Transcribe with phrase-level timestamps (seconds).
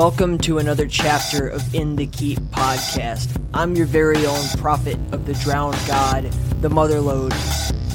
[0.00, 3.38] Welcome to another chapter of In the Keep podcast.
[3.52, 6.24] I'm your very own prophet of the drowned god,
[6.62, 7.34] the Motherlode.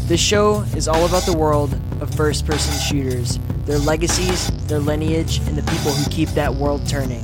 [0.07, 5.39] This show is all about the world of first person shooters, their legacies, their lineage,
[5.47, 7.23] and the people who keep that world turning.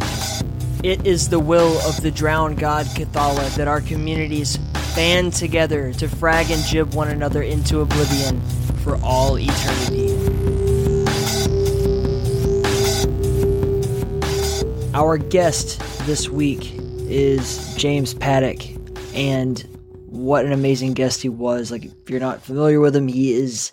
[0.83, 4.57] It is the will of the drowned god Cathala that our communities
[4.95, 8.41] band together to frag and gib one another into oblivion
[8.77, 10.10] for all eternity.
[14.93, 16.73] Our guest this week
[17.09, 18.61] is James Paddock,
[19.15, 19.57] and
[20.09, 21.71] what an amazing guest he was.
[21.71, 23.71] Like, if you're not familiar with him, he is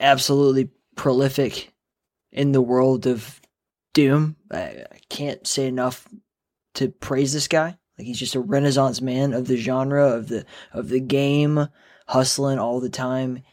[0.00, 1.72] absolutely prolific
[2.32, 3.40] in the world of
[3.94, 4.34] Doom.
[4.50, 6.08] I, I can't say enough
[6.74, 7.78] to praise this guy.
[7.96, 11.68] Like, he's just a renaissance man of the genre, of the of the game,
[12.08, 13.44] hustling all the time.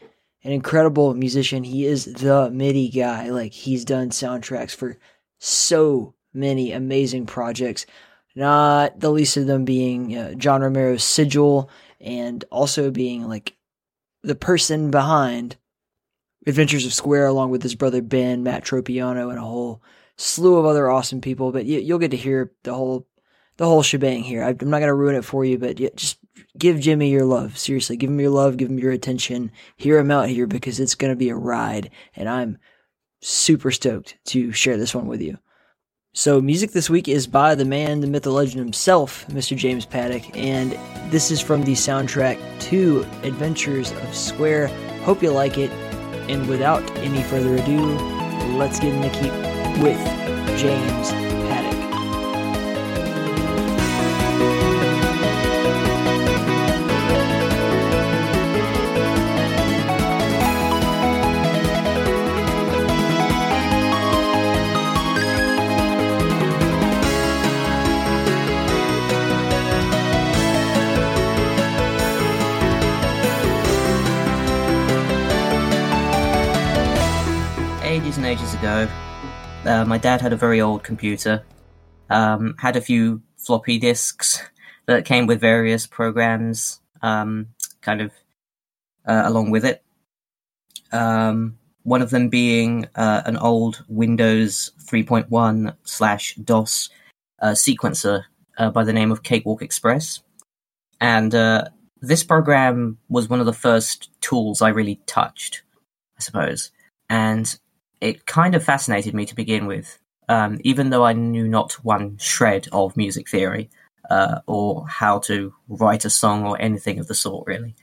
[0.42, 1.62] An incredible musician.
[1.62, 3.30] He is the MIDI guy.
[3.30, 4.98] Like, he's done soundtracks for
[5.38, 7.86] so many amazing projects,
[8.34, 11.70] not the least of them being uh, John Romero's Sigil
[12.00, 13.56] and also being like
[14.22, 15.56] the person behind
[16.46, 19.82] Adventures of Square along with his brother Ben, Matt Tropiano, and a whole
[20.16, 21.50] slew of other awesome people.
[21.50, 23.08] But you, will get to hear the whole
[23.56, 24.44] the whole shebang here.
[24.44, 26.18] I, am not going to ruin it for you, but just
[26.58, 27.58] give Jimmy your love.
[27.58, 29.50] Seriously, give him your love, give him your attention.
[29.76, 32.58] Hear him out here because it's going to be a ride, and I'm
[33.20, 35.38] super stoked to share this one with you.
[36.18, 39.54] So, music this week is by the man, the myth, the legend himself, Mr.
[39.54, 40.72] James Paddock, and
[41.12, 44.68] this is from the soundtrack to Adventures of Square.
[45.04, 45.70] Hope you like it,
[46.30, 47.84] and without any further ado,
[48.56, 49.98] let's get in the keep with
[50.58, 51.25] James
[79.66, 81.42] Uh, my dad had a very old computer,
[82.08, 84.42] um, had a few floppy disks
[84.86, 87.48] that came with various programs, um,
[87.80, 88.12] kind of
[89.06, 89.82] uh, along with it.
[90.92, 96.90] Um, one of them being uh, an old Windows 3.1 slash DOS
[97.40, 98.24] uh, sequencer
[98.58, 100.22] uh, by the name of Cakewalk Express.
[101.00, 101.64] And uh,
[102.00, 105.62] this program was one of the first tools I really touched,
[106.18, 106.70] I suppose.
[107.08, 107.58] And
[108.00, 109.98] it kind of fascinated me to begin with,
[110.28, 113.70] um, even though I knew not one shred of music theory
[114.10, 117.74] uh, or how to write a song or anything of the sort, really.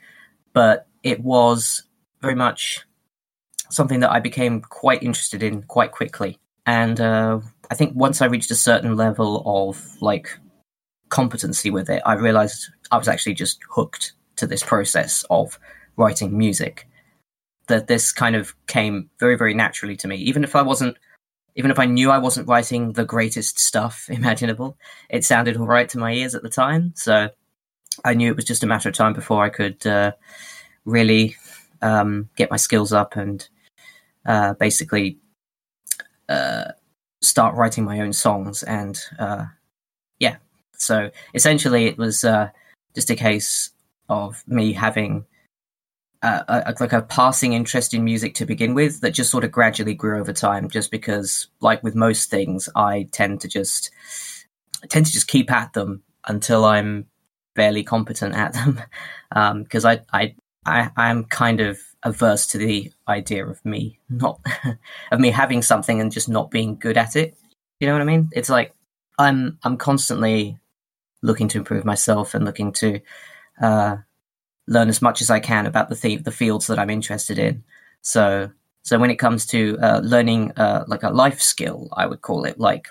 [0.53, 1.83] But it was
[2.21, 2.85] very much
[3.69, 6.39] something that I became quite interested in quite quickly.
[6.65, 7.39] And uh,
[7.71, 10.29] I think once I reached a certain level of like
[11.09, 15.59] competency with it, I realized I was actually just hooked to this process of
[15.97, 16.87] writing music
[17.67, 20.17] that this kind of came very, very naturally to me.
[20.17, 20.97] Even if I wasn't,
[21.55, 24.77] even if I knew I wasn't writing the greatest stuff imaginable,
[25.09, 26.93] it sounded all right to my ears at the time.
[26.95, 27.29] So
[28.03, 30.13] I knew it was just a matter of time before I could uh,
[30.85, 31.35] really
[31.81, 33.47] um, get my skills up and
[34.25, 35.17] uh, basically
[36.29, 36.71] uh,
[37.21, 38.63] start writing my own songs.
[38.63, 39.45] And uh,
[40.19, 40.37] yeah,
[40.77, 42.49] so essentially it was uh,
[42.95, 43.69] just a case
[44.09, 45.25] of me having
[46.23, 49.93] a, like a passing interest in music to begin with that just sort of gradually
[49.93, 53.91] grew over time just because like with most things i tend to just
[54.83, 57.07] I tend to just keep at them until i'm
[57.55, 58.81] fairly competent at them.
[59.63, 60.35] Because um, I, I
[60.65, 64.39] i i'm kind of averse to the idea of me not
[65.11, 67.37] of me having something and just not being good at it.
[67.79, 68.29] You know what i mean?
[68.33, 68.73] It's like
[69.19, 70.57] i'm i'm constantly
[71.21, 72.99] looking to improve myself and looking to
[73.61, 73.97] uh
[74.67, 77.63] learn as much as I can about the the fields that I'm interested in.
[78.01, 78.51] So
[78.83, 82.43] so when it comes to uh, learning uh, like a life skill, I would call
[82.45, 82.89] it like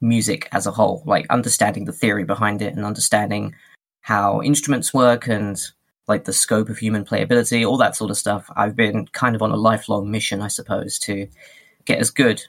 [0.00, 3.54] music as a whole, like understanding the theory behind it and understanding
[4.00, 5.60] how instruments work and
[6.08, 8.50] like the scope of human playability, all that sort of stuff.
[8.56, 11.28] I've been kind of on a lifelong mission, I suppose, to
[11.84, 12.42] get as good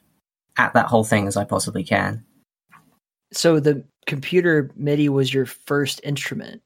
[0.57, 2.25] at that whole thing as I possibly can.
[3.31, 6.62] So the computer MIDI was your first instrument.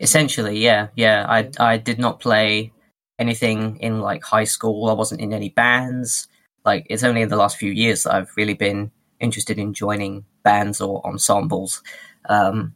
[0.00, 1.26] Essentially, yeah, yeah.
[1.28, 2.72] I I did not play
[3.18, 4.88] anything in like high school.
[4.88, 6.26] I wasn't in any bands.
[6.64, 10.24] Like it's only in the last few years that I've really been interested in joining
[10.42, 11.82] bands or ensembles.
[12.28, 12.74] Um,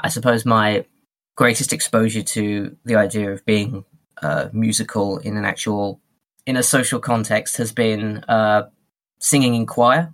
[0.00, 0.84] I suppose my
[1.36, 3.84] greatest exposure to the idea of being
[4.22, 6.00] uh, musical in an actual
[6.44, 8.64] in a social context has been uh,
[9.20, 10.12] singing in choir.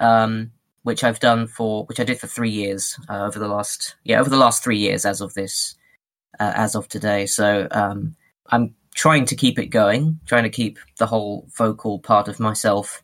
[0.00, 0.50] Um,
[0.82, 4.20] which I've done for which I did for three years uh, over the last yeah
[4.20, 5.76] over the last three years as of this
[6.40, 7.26] uh, as of today.
[7.26, 8.16] So um,
[8.48, 13.02] I'm trying to keep it going, trying to keep the whole vocal part of myself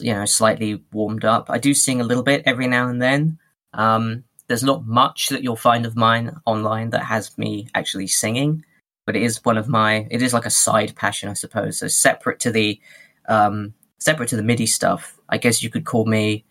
[0.00, 1.46] you know slightly warmed up.
[1.48, 3.38] I do sing a little bit every now and then.
[3.72, 8.64] Um, there's not much that you'll find of mine online that has me actually singing,
[9.06, 10.06] but it is one of my.
[10.10, 11.78] It is like a side passion, I suppose.
[11.78, 12.80] So separate to the
[13.28, 16.44] um, separate to the MIDI stuff, I guess you could call me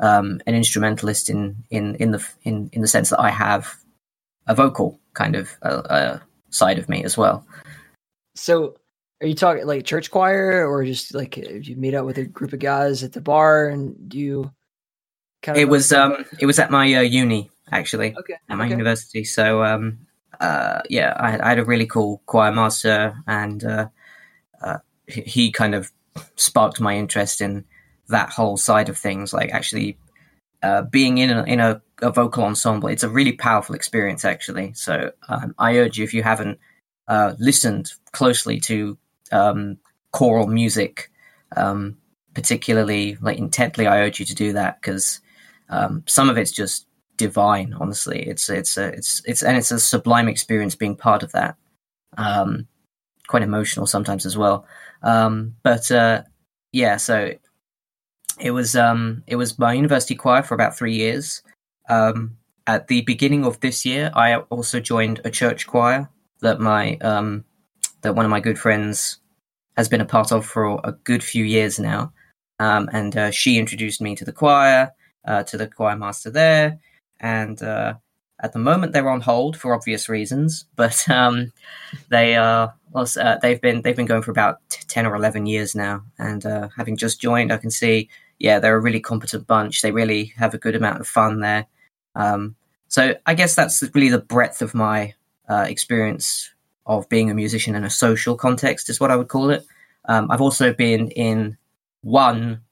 [0.00, 3.76] um, an instrumentalist in in in the in in the sense that I have
[4.46, 6.18] a vocal kind of uh, uh,
[6.50, 7.44] side of me as well.
[8.34, 8.76] So,
[9.20, 12.52] are you talking like church choir, or just like you meet up with a group
[12.52, 14.52] of guys at the bar and do you?
[15.42, 18.64] Kind of it was um it was at my uh, uni actually okay at my
[18.64, 18.72] okay.
[18.72, 19.98] university so um
[20.40, 23.88] uh yeah I, I, had a really cool choir master and uh,
[24.60, 25.92] uh he kind of
[26.36, 27.64] sparked my interest in
[28.08, 29.98] that whole side of things, like actually
[30.62, 32.88] uh, being in a, in a, a, vocal ensemble.
[32.88, 34.72] It's a really powerful experience, actually.
[34.74, 36.58] So um, I urge you, if you haven't
[37.08, 38.96] uh, listened closely to
[39.32, 39.78] um,
[40.12, 41.10] choral music,
[41.56, 41.96] um,
[42.34, 45.20] particularly like intently, I urge you to do that because
[45.68, 46.86] um, some of it's just
[47.16, 47.74] divine.
[47.78, 51.56] Honestly, it's it's a, it's it's and it's a sublime experience being part of that.
[52.16, 52.66] Um,
[53.26, 54.66] quite emotional sometimes as well.
[55.02, 56.22] Um, but uh,
[56.72, 57.32] yeah, so
[58.40, 61.42] it was um, it was my university choir for about three years.
[61.88, 62.36] Um,
[62.66, 66.08] at the beginning of this year, I also joined a church choir
[66.40, 67.44] that my um,
[68.02, 69.18] that one of my good friends
[69.76, 72.12] has been a part of for a good few years now.
[72.60, 74.92] Um, and uh, she introduced me to the choir,
[75.26, 76.78] uh, to the choir master there,
[77.20, 77.94] and uh,
[78.40, 81.52] at the moment, they're on hold for obvious reasons, but um,
[82.08, 86.02] they are uh, they've been they've been going for about ten or eleven years now.
[86.18, 88.08] And uh, having just joined, I can see,
[88.38, 89.82] yeah, they're a really competent bunch.
[89.82, 91.66] They really have a good amount of fun there.
[92.18, 92.56] Um,
[92.88, 95.14] so I guess that's really the breadth of my
[95.48, 96.50] uh, experience
[96.84, 99.64] of being a musician in a social context, is what I would call it.
[100.06, 101.56] Um, I've also been in
[102.02, 102.62] one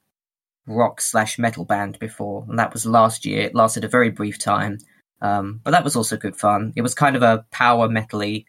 [0.67, 3.41] rock slash metal band before, and that was last year.
[3.41, 4.79] It lasted a very brief time.
[5.21, 6.73] Um, but that was also good fun.
[6.75, 8.45] It was kind of a power metally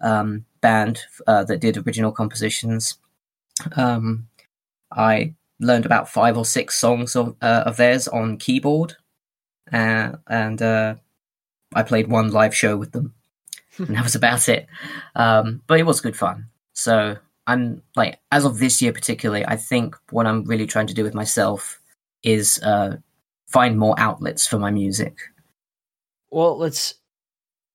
[0.00, 2.98] um, band uh, that did original compositions.
[3.76, 4.28] Um,
[4.92, 8.96] I learned about five or six songs of, uh, of theirs on keyboard,
[9.74, 10.94] uh, and uh,
[11.74, 13.14] I played one live show with them,
[13.78, 14.66] and that was about it.
[15.14, 16.46] Um, but it was good fun.
[16.72, 17.16] So
[17.46, 21.04] I'm like, as of this year particularly, I think what I'm really trying to do
[21.04, 21.80] with myself
[22.22, 22.96] is uh,
[23.46, 25.18] find more outlets for my music
[26.34, 26.94] well, let's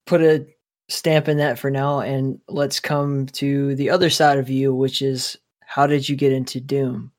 [0.05, 0.45] put a
[0.89, 5.01] stamp in that for now and let's come to the other side of you, which
[5.01, 7.11] is how did you get into Doom?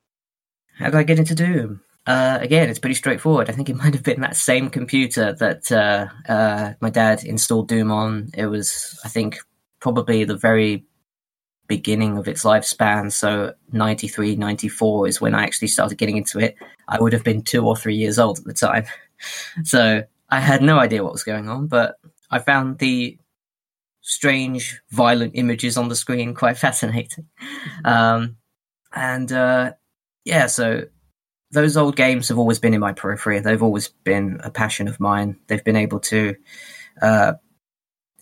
[0.77, 1.81] How did I get into Doom?
[2.07, 3.49] Uh, again, it's pretty straightforward.
[3.49, 7.67] I think it might have been that same computer that uh, uh, my dad installed
[7.67, 8.29] Doom on.
[8.33, 9.37] It was, I think,
[9.79, 10.85] probably the very
[11.67, 13.11] beginning of its lifespan.
[13.11, 16.55] So 93, 94 is when I actually started getting into it.
[16.87, 18.85] I would have been two or three years old at the time.
[19.63, 20.01] So
[20.31, 21.97] I had no idea what was going on, but
[22.31, 23.19] I found the
[24.01, 27.27] strange, violent images on the screen quite fascinating.
[27.85, 28.37] Um,
[28.91, 29.73] and uh,
[30.25, 30.85] yeah, so
[31.51, 33.39] those old games have always been in my periphery.
[33.39, 35.37] They've always been a passion of mine.
[35.47, 36.35] They've been able to
[37.01, 37.33] uh,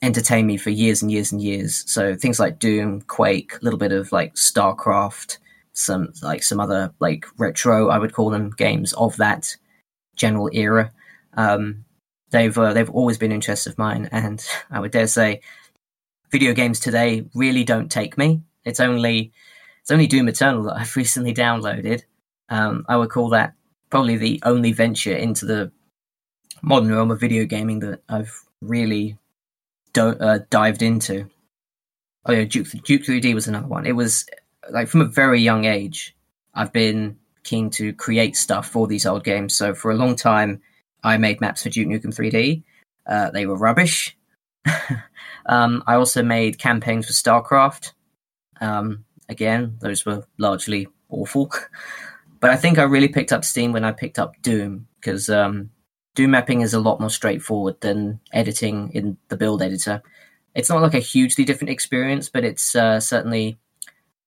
[0.01, 1.83] entertain me for years and years and years.
[1.91, 5.37] So things like Doom, Quake, a little bit of like StarCraft,
[5.73, 9.55] some like some other like retro, I would call them games of that
[10.15, 10.91] general era.
[11.33, 11.85] Um,
[12.31, 15.41] they've uh, they've always been interests of mine, and I would dare say,
[16.31, 18.41] video games today really don't take me.
[18.65, 19.31] It's only
[19.81, 22.03] it's only Doom Eternal that I've recently downloaded.
[22.49, 23.53] Um, I would call that
[23.89, 25.71] probably the only venture into the
[26.61, 29.17] modern realm of video gaming that I've really
[29.93, 31.29] do- uh, dived into.
[32.25, 33.85] Oh yeah, Duke Duke 3D was another one.
[33.85, 34.25] It was
[34.69, 36.15] like from a very young age,
[36.53, 39.55] I've been keen to create stuff for these old games.
[39.55, 40.61] So for a long time,
[41.03, 42.63] I made maps for Duke Nukem 3D.
[43.07, 44.15] Uh, they were rubbish.
[45.45, 47.93] um, I also made campaigns for StarCraft.
[48.61, 51.51] Um, again, those were largely awful.
[52.39, 55.69] but I think I really picked up steam when I picked up Doom because um,
[56.15, 60.01] Doom mapping is a lot more straightforward than editing in the build editor.
[60.55, 63.57] It's not like a hugely different experience, but it's uh, certainly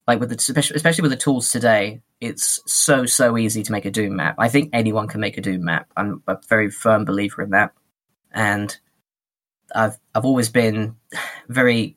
[0.06, 3.90] like with the especially with the tools today it's so so easy to make a
[3.90, 4.36] doom map.
[4.38, 5.88] I think anyone can make a doom map.
[5.96, 7.72] I'm a very firm believer in that.
[8.32, 8.76] And
[9.74, 10.96] i've i've always been
[11.48, 11.96] very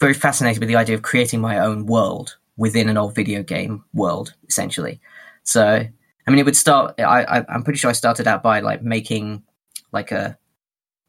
[0.00, 3.82] very fascinated with the idea of creating my own world within an old video game
[3.94, 5.00] world essentially
[5.44, 5.86] so
[6.26, 6.98] I mean, it would start.
[6.98, 9.42] I, I I'm pretty sure I started out by like making
[9.92, 10.38] like a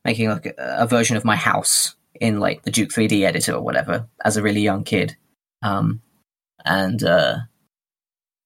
[0.03, 3.61] making like a, a version of my house in like the Duke 3D editor or
[3.61, 5.15] whatever as a really young kid.
[5.61, 6.01] Um,
[6.63, 7.37] and uh,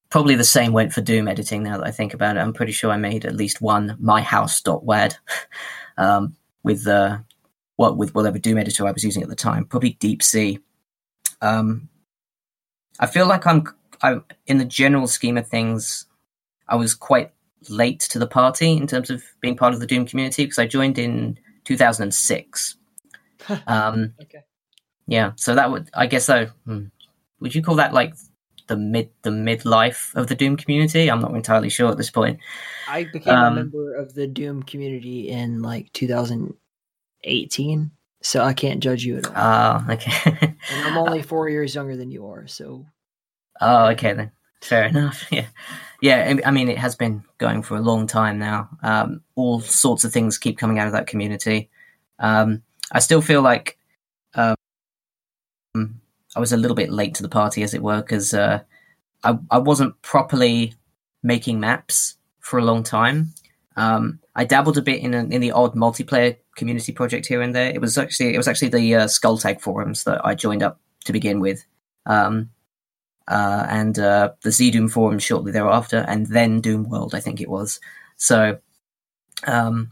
[0.09, 1.63] probably the same went for Doom editing.
[1.63, 4.21] Now that I think about it, I'm pretty sure I made at least one my
[4.21, 5.15] house myhouse.wad
[5.97, 7.19] um, with uh,
[7.75, 10.61] what with whatever Doom editor I was using at the time, probably DeepSea.
[11.41, 11.89] Um,
[12.99, 13.65] I feel like I'm,
[14.01, 16.05] I'm in the general scheme of things.
[16.67, 17.31] I was quite
[17.67, 20.67] late to the party in terms of being part of the Doom community because I
[20.67, 22.77] joined in 2006.
[23.67, 24.43] um, okay.
[25.07, 26.47] Yeah, so that would I guess so.
[26.65, 26.85] Hmm,
[27.39, 28.13] would you call that like
[28.67, 31.09] the mid the midlife of the Doom community?
[31.09, 32.39] I'm not entirely sure at this point.
[32.87, 37.91] I became um, a member of the Doom community in like 2018,
[38.21, 39.33] so I can't judge you at all.
[39.35, 40.13] Oh, okay.
[40.71, 42.85] and I'm only four years younger than you are, so.
[43.61, 44.31] Oh, okay then.
[44.61, 45.25] Fair enough.
[45.31, 45.47] Yeah,
[46.01, 46.39] yeah.
[46.45, 48.69] I mean, it has been going for a long time now.
[48.83, 51.69] Um, all sorts of things keep coming out of that community.
[52.19, 52.63] Um,
[52.93, 53.77] I still feel like
[54.33, 54.55] um,
[55.75, 58.61] I was a little bit late to the party, as it were, because uh,
[59.23, 60.73] I, I wasn't properly
[61.21, 63.33] making maps for a long time.
[63.75, 67.71] Um, I dabbled a bit in in the odd multiplayer community project here and there.
[67.71, 71.13] It was actually it was actually the uh, Skulltag forums that I joined up to
[71.13, 71.65] begin with,
[72.05, 72.49] um,
[73.29, 77.79] uh, and uh, the ZDoom forum shortly thereafter, and then Doomworld, I think it was.
[78.17, 78.57] So,
[79.45, 79.91] um,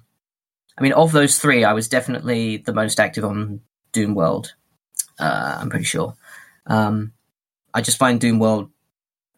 [0.77, 3.61] I mean, of those three, I was definitely the most active on
[3.93, 4.49] Doomworld.
[5.19, 6.15] Uh, I'm pretty sure.
[6.65, 7.13] Um,
[7.73, 8.71] I just find Doomworld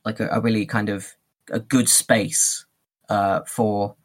[0.06, 1.16] like a, a really kind of
[1.52, 2.66] a good space
[3.10, 3.96] uh, for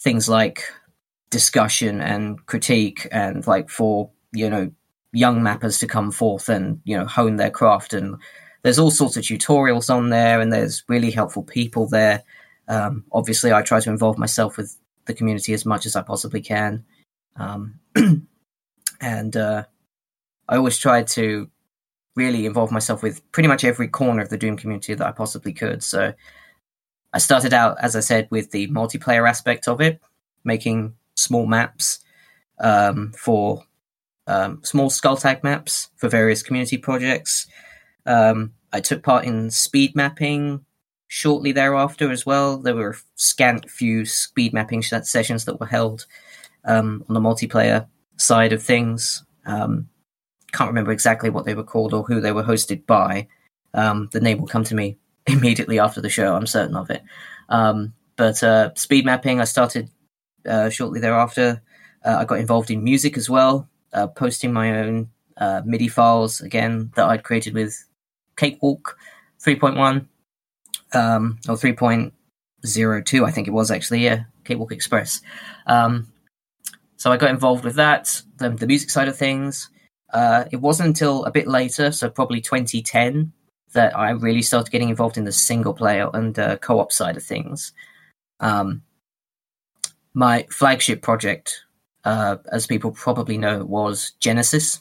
[0.00, 0.64] things like
[1.30, 4.72] discussion and critique, and like for you know
[5.12, 7.92] young mappers to come forth and you know hone their craft.
[7.94, 8.16] And
[8.68, 12.22] there's all sorts of tutorials on there, and there's really helpful people there.
[12.68, 16.42] Um, obviously, I try to involve myself with the community as much as I possibly
[16.42, 16.84] can.
[17.36, 17.80] Um,
[19.00, 19.64] and uh,
[20.50, 21.48] I always try to
[22.14, 25.54] really involve myself with pretty much every corner of the Doom community that I possibly
[25.54, 25.82] could.
[25.82, 26.12] So
[27.14, 29.98] I started out, as I said, with the multiplayer aspect of it,
[30.44, 32.00] making small maps
[32.60, 33.64] um, for
[34.26, 37.46] um, small Skulltag maps for various community projects.
[38.04, 40.64] Um, I took part in speed mapping
[41.08, 42.58] shortly thereafter as well.
[42.58, 46.06] There were scant few speed mapping sessions that were held
[46.64, 49.24] um, on the multiplayer side of things.
[49.46, 49.88] Um,
[50.52, 53.26] can't remember exactly what they were called or who they were hosted by.
[53.74, 56.34] Um, the name will come to me immediately after the show.
[56.34, 57.02] I'm certain of it.
[57.48, 59.90] Um, but uh, speed mapping, I started
[60.46, 61.62] uh, shortly thereafter.
[62.04, 66.40] Uh, I got involved in music as well, uh, posting my own uh, MIDI files
[66.40, 67.84] again that I'd created with
[68.38, 68.96] Cakewalk
[69.44, 70.06] 3.1
[70.94, 75.20] um, or 3.02, I think it was actually, yeah, Cakewalk Express.
[75.66, 76.10] Um,
[76.96, 79.68] so I got involved with that, the, the music side of things.
[80.12, 83.32] Uh, it wasn't until a bit later, so probably 2010,
[83.74, 87.18] that I really started getting involved in the single player and uh, co op side
[87.18, 87.72] of things.
[88.40, 88.82] Um,
[90.14, 91.64] my flagship project,
[92.04, 94.80] uh, as people probably know, was Genesis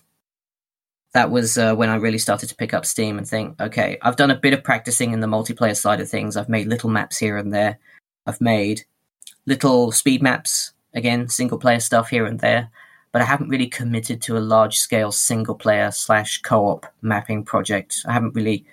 [1.13, 4.17] that was uh, when I really started to pick up steam and think, okay, I've
[4.17, 6.35] done a bit of practicing in the multiplayer side of things.
[6.35, 7.79] I've made little maps here and there.
[8.25, 8.83] I've made
[9.45, 12.69] little speed maps, again, single player stuff here and there,
[13.11, 17.43] but I haven't really committed to a large scale single player slash co op mapping
[17.43, 18.05] project.
[18.05, 18.65] I haven't really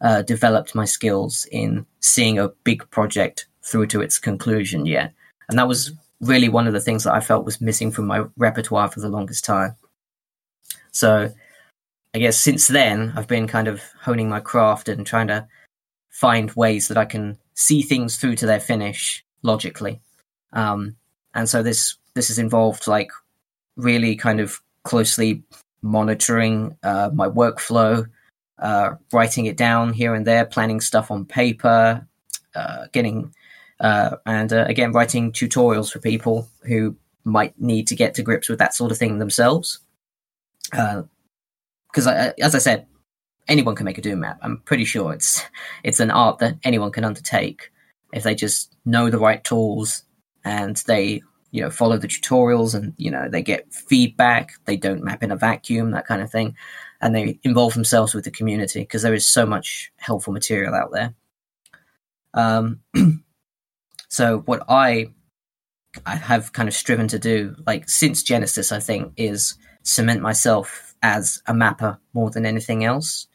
[0.00, 5.12] uh, developed my skills in seeing a big project through to its conclusion yet.
[5.48, 8.24] And that was really one of the things that I felt was missing from my
[8.36, 9.76] repertoire for the longest time.
[10.92, 11.32] So
[12.14, 15.46] I guess since then, I've been kind of honing my craft and trying to
[16.08, 20.00] find ways that I can see things through to their finish logically.
[20.52, 20.96] Um,
[21.34, 23.10] and so this this has involved like
[23.76, 25.42] really kind of closely
[25.82, 28.06] monitoring uh, my workflow,
[28.58, 32.06] uh, writing it down here and there, planning stuff on paper,
[32.54, 33.32] uh, getting
[33.78, 38.48] uh, and uh, again writing tutorials for people who might need to get to grips
[38.48, 39.78] with that sort of thing themselves.
[41.92, 42.86] Because as I said,
[43.48, 44.38] anyone can make a Doom map.
[44.42, 45.42] I'm pretty sure it's
[45.82, 47.70] it's an art that anyone can undertake
[48.12, 50.04] if they just know the right tools
[50.44, 54.52] and they you know follow the tutorials and you know they get feedback.
[54.64, 56.56] They don't map in a vacuum, that kind of thing,
[57.00, 60.92] and they involve themselves with the community because there is so much helpful material out
[60.92, 61.14] there.
[62.34, 62.80] Um,
[64.08, 65.12] so what I
[66.06, 70.89] I have kind of striven to do, like since Genesis, I think, is cement myself
[71.02, 73.26] as a mapper more than anything else.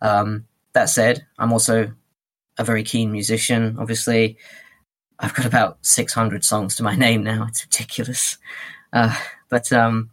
[0.00, 1.92] Um, that said, I'm also
[2.58, 3.76] a very keen musician.
[3.78, 4.36] Obviously,
[5.18, 7.46] I've got about 600 songs to my name now.
[7.48, 8.38] It's ridiculous.
[8.92, 9.16] Uh,
[9.48, 10.10] but um,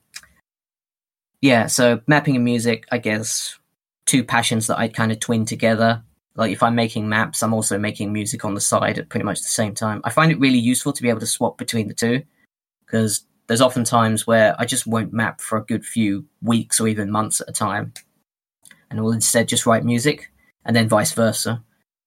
[1.41, 3.57] yeah, so mapping and music, I guess,
[4.05, 6.03] two passions that I'd kind of twin together.
[6.35, 9.41] Like if I'm making maps, I'm also making music on the side at pretty much
[9.41, 10.01] the same time.
[10.03, 12.23] I find it really useful to be able to swap between the two
[12.85, 16.87] because there's often times where I just won't map for a good few weeks or
[16.87, 17.93] even months at a time
[18.89, 20.31] and will instead just write music
[20.65, 21.63] and then vice versa.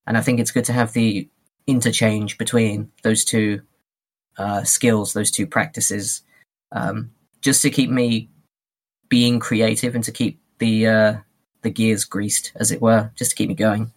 [0.06, 1.28] And I think it's good to have the
[1.66, 3.60] interchange between those two
[4.38, 6.22] uh, skills, those two practices,
[6.72, 8.30] um, just to keep me
[9.08, 11.14] being creative and to keep the uh,
[11.62, 13.92] the gears greased, as it were, just to keep me going.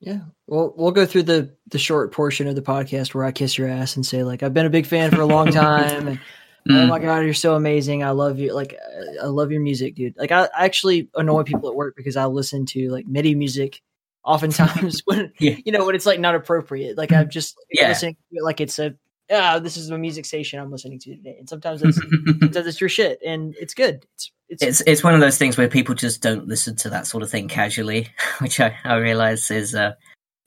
[0.00, 0.20] Yeah.
[0.46, 3.68] Well, we'll go through the the short portion of the podcast where I kiss your
[3.68, 6.08] ass and say like I've been a big fan for a long time.
[6.08, 6.20] And,
[6.68, 6.84] oh mm.
[6.84, 8.04] Oh my god, you're so amazing!
[8.04, 8.52] I love you.
[8.52, 8.76] Like
[9.20, 10.16] I love your music, dude.
[10.16, 13.82] Like I actually annoy people at work because I listen to like MIDI music
[14.24, 15.56] oftentimes when yeah.
[15.64, 16.96] you know when it's like not appropriate.
[16.96, 17.88] Like I'm just yeah.
[17.88, 18.94] listening to it like it's a
[19.30, 21.36] ah, this is a music station I'm listening to today.
[21.38, 21.96] And sometimes it's
[22.40, 24.04] sometimes it's your shit and it's good.
[24.14, 27.06] It's, it's it's it's one of those things where people just don't listen to that
[27.06, 28.08] sort of thing casually,
[28.38, 29.94] which I, I realize is uh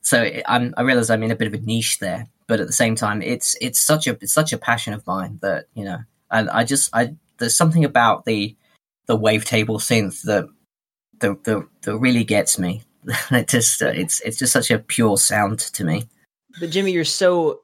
[0.02, 2.74] so I'm I realize I'm in a bit of a niche there, but at the
[2.74, 6.00] same time it's it's such a it's such a passion of mine that, you know,
[6.32, 8.56] and I just I there's something about the
[9.08, 10.48] the wavetable synth that
[11.20, 12.84] that, that, that really gets me.
[13.32, 16.04] it just uh, it's it's just such a pure sound to me.
[16.60, 17.62] But Jimmy, you're so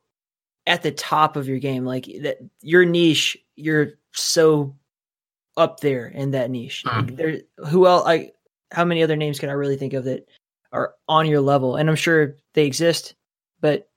[0.67, 1.86] at the top of your game.
[1.86, 4.75] Like that, your niche, you're so
[5.55, 6.83] up there in that niche.
[6.86, 7.15] Mm.
[7.15, 8.03] There, who else?
[8.05, 8.31] I
[8.71, 10.27] how many other names can I really think of that
[10.71, 11.77] are on your level?
[11.77, 13.15] And I'm sure they exist,
[13.62, 13.89] but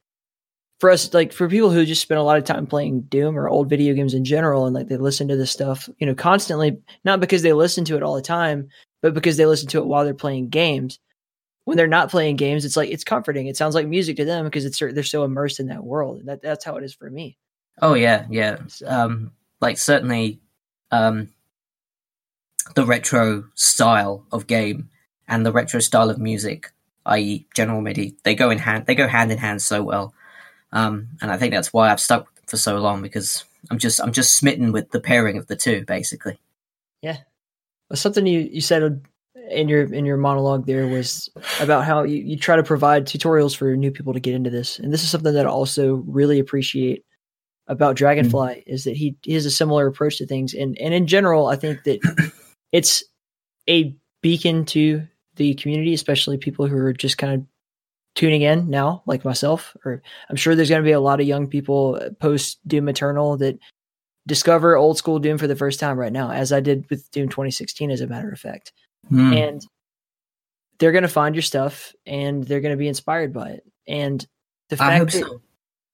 [0.78, 3.48] for us, like for people who just spend a lot of time playing Doom or
[3.48, 6.78] old video games in general, and like they listen to this stuff, you know, constantly,
[7.04, 8.68] not because they listen to it all the time,
[9.02, 10.98] but because they listen to it while they're playing games
[11.70, 13.46] when they're not playing games, it's like it's comforting.
[13.46, 16.18] It sounds like music to them because it's they're so immersed in that world.
[16.18, 17.38] And that that's how it is for me.
[17.80, 18.56] Oh yeah, yeah.
[18.84, 20.40] Um, like certainly,
[20.90, 21.28] um,
[22.74, 24.90] the retro style of game
[25.28, 26.72] and the retro style of music,
[27.06, 28.86] i.e., General MIDI, they go in hand.
[28.86, 30.12] They go hand in hand so well.
[30.72, 34.10] Um, and I think that's why I've stuck for so long because I'm just I'm
[34.10, 36.40] just smitten with the pairing of the two, basically.
[37.00, 37.18] Yeah,
[37.88, 39.04] well, something you you said
[39.50, 41.28] in your in your monologue there was
[41.60, 44.78] about how you, you try to provide tutorials for new people to get into this.
[44.78, 47.04] And this is something that i also really appreciate
[47.66, 48.70] about dragonfly mm-hmm.
[48.70, 50.54] is that he, he has a similar approach to things.
[50.54, 52.00] And and in general i think that
[52.72, 53.04] it's
[53.68, 57.46] a beacon to the community especially people who are just kind of
[58.14, 61.26] tuning in now like myself or i'm sure there's going to be a lot of
[61.26, 63.56] young people uh, post doom eternal that
[64.26, 67.28] discover old school doom for the first time right now as i did with doom
[67.28, 68.72] 2016 as a matter of fact
[69.10, 69.48] mm.
[69.48, 69.66] and
[70.80, 73.64] they're going to find your stuff and they're going to be inspired by it.
[73.86, 74.26] And
[74.70, 75.42] the fact that, so.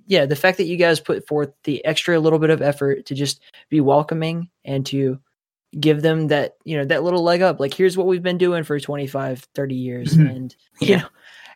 [0.07, 3.15] yeah, the fact that you guys put forth the extra little bit of effort to
[3.15, 5.19] just be welcoming and to
[5.79, 8.63] give them that, you know, that little leg up, like here's what we've been doing
[8.63, 10.27] for 25, 30 years mm-hmm.
[10.29, 10.89] and, yeah.
[10.89, 11.09] you know,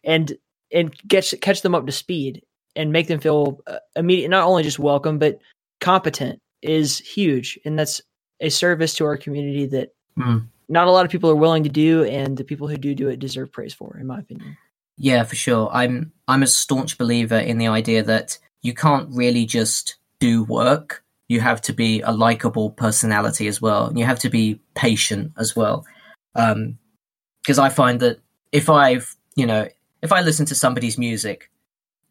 [0.05, 0.37] and,
[0.73, 2.43] and catch, catch them up to speed
[2.75, 5.39] and make them feel uh, immediate, not only just welcome, but
[5.81, 7.59] competent is huge.
[7.65, 8.01] And that's
[8.41, 11.69] a service to our community that mm not a lot of people are willing to
[11.69, 14.57] do, and the people who do do it deserve praise for, in my opinion.
[14.97, 15.69] Yeah, for sure.
[15.73, 21.03] I'm I'm a staunch believer in the idea that you can't really just do work.
[21.29, 25.57] You have to be a likable personality as well, you have to be patient as
[25.57, 25.85] well.
[26.35, 28.21] Because um, I find that
[28.53, 29.69] if I've you know
[30.03, 31.51] if I listen to somebody's music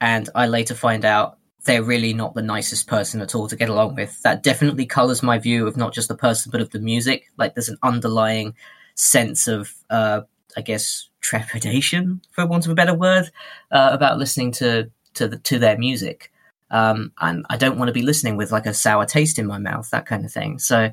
[0.01, 3.69] and I later find out they're really not the nicest person at all to get
[3.69, 4.21] along with.
[4.23, 7.25] That definitely colors my view of not just the person, but of the music.
[7.37, 8.55] Like there's an underlying
[8.95, 10.21] sense of, uh,
[10.55, 13.29] I guess, trepidation, for want of a better word,
[13.71, 16.31] uh, about listening to to the, to their music.
[16.71, 19.57] Um, and I don't want to be listening with like a sour taste in my
[19.57, 20.59] mouth, that kind of thing.
[20.59, 20.91] So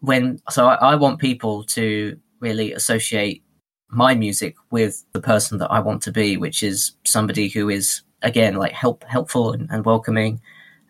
[0.00, 3.42] when so I, I want people to really associate
[3.88, 8.02] my music with the person that I want to be, which is somebody who is
[8.22, 10.40] again like help helpful and, and welcoming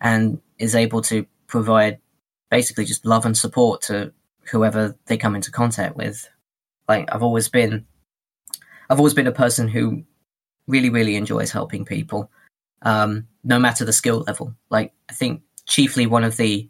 [0.00, 1.98] and is able to provide
[2.50, 4.12] basically just love and support to
[4.50, 6.28] whoever they come into contact with.
[6.88, 7.86] Like i've always been
[8.90, 10.04] i've always been a person who
[10.66, 12.30] really really enjoys helping people
[12.82, 14.54] um, no matter the skill level.
[14.70, 16.68] Like i think chiefly one of the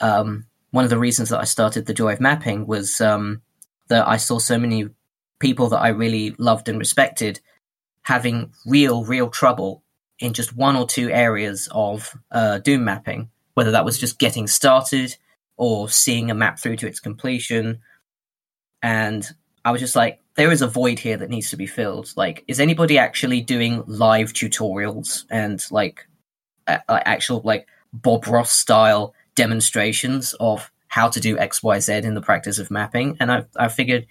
[0.00, 3.42] um, one of the reasons that i started the joy of mapping was um,
[3.88, 4.88] that i saw so many
[5.40, 7.40] people that i really loved and respected
[8.02, 9.82] having real real trouble
[10.18, 14.46] in just one or two areas of uh, Doom mapping, whether that was just getting
[14.46, 15.16] started
[15.56, 17.80] or seeing a map through to its completion.
[18.82, 19.28] And
[19.64, 22.12] I was just like, there is a void here that needs to be filled.
[22.16, 26.06] Like, is anybody actually doing live tutorials and like
[26.68, 32.14] uh, actual like Bob Ross style demonstrations of how to do X, Y, Z in
[32.14, 33.16] the practice of mapping.
[33.20, 34.06] And I, I figured,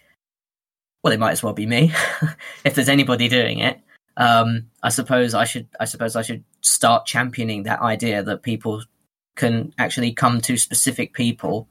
[1.03, 1.93] well, it might as well be me
[2.65, 3.79] if there's anybody doing it.
[4.17, 8.83] Um, I suppose I should, I suppose I should start championing that idea that people
[9.35, 11.69] can actually come to specific people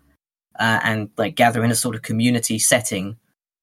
[0.58, 3.16] uh, and like gather in a sort of community setting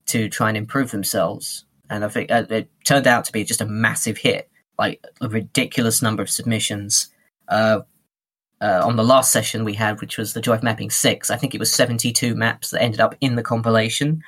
[0.08, 1.65] to try and improve themselves.
[1.89, 5.30] And I think uh, it turned out to be just a massive hit, like a
[5.30, 7.08] ridiculous number of submissions.
[7.48, 7.82] Uh,
[8.62, 11.36] uh, on the last session we had, which was the Joy of Mapping 6, I
[11.38, 14.24] think it was 72 maps that ended up in the compilation.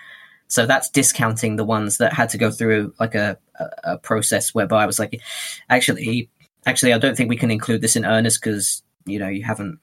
[0.48, 3.38] So that's discounting the ones that had to go through like a,
[3.84, 5.22] a, process whereby I was like,
[5.70, 6.30] actually,
[6.65, 9.80] actually, I don't think we can include this in earnest because you know you haven't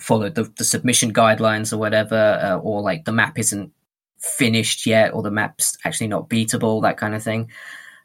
[0.00, 3.72] followed the, the submission guidelines or whatever, uh, or like the map isn't
[4.18, 7.50] finished yet, or the map's actually not beatable, that kind of thing.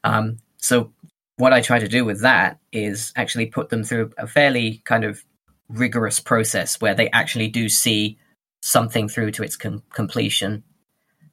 [0.04, 0.92] Um, so
[1.38, 5.04] what I try to do with that is actually put them through a fairly kind
[5.04, 5.24] of
[5.70, 8.18] rigorous process where they actually do see
[8.62, 10.64] something through to its com- completion.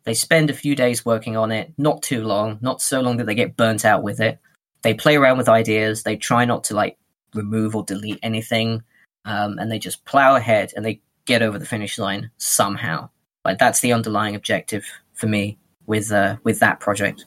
[0.04, 3.24] They spend a few days working on it, not too long, not so long that
[3.24, 4.38] they get burnt out with it.
[4.82, 6.02] They play around with ideas.
[6.02, 6.98] They try not to like
[7.34, 8.82] remove or delete anything,
[9.24, 13.08] um, and they just plow ahead and they get over the finish line somehow.
[13.44, 17.24] Like that's the underlying objective for me with uh, with that project.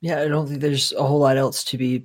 [0.00, 2.04] Yeah, I don't think there's a whole lot else to be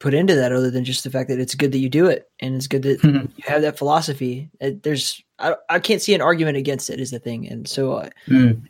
[0.00, 2.28] put into that other than just the fact that it's good that you do it
[2.40, 4.50] and it's good that you have that philosophy.
[4.60, 8.10] There's I, I can't see an argument against it is the thing, and so uh,
[8.26, 8.62] mm.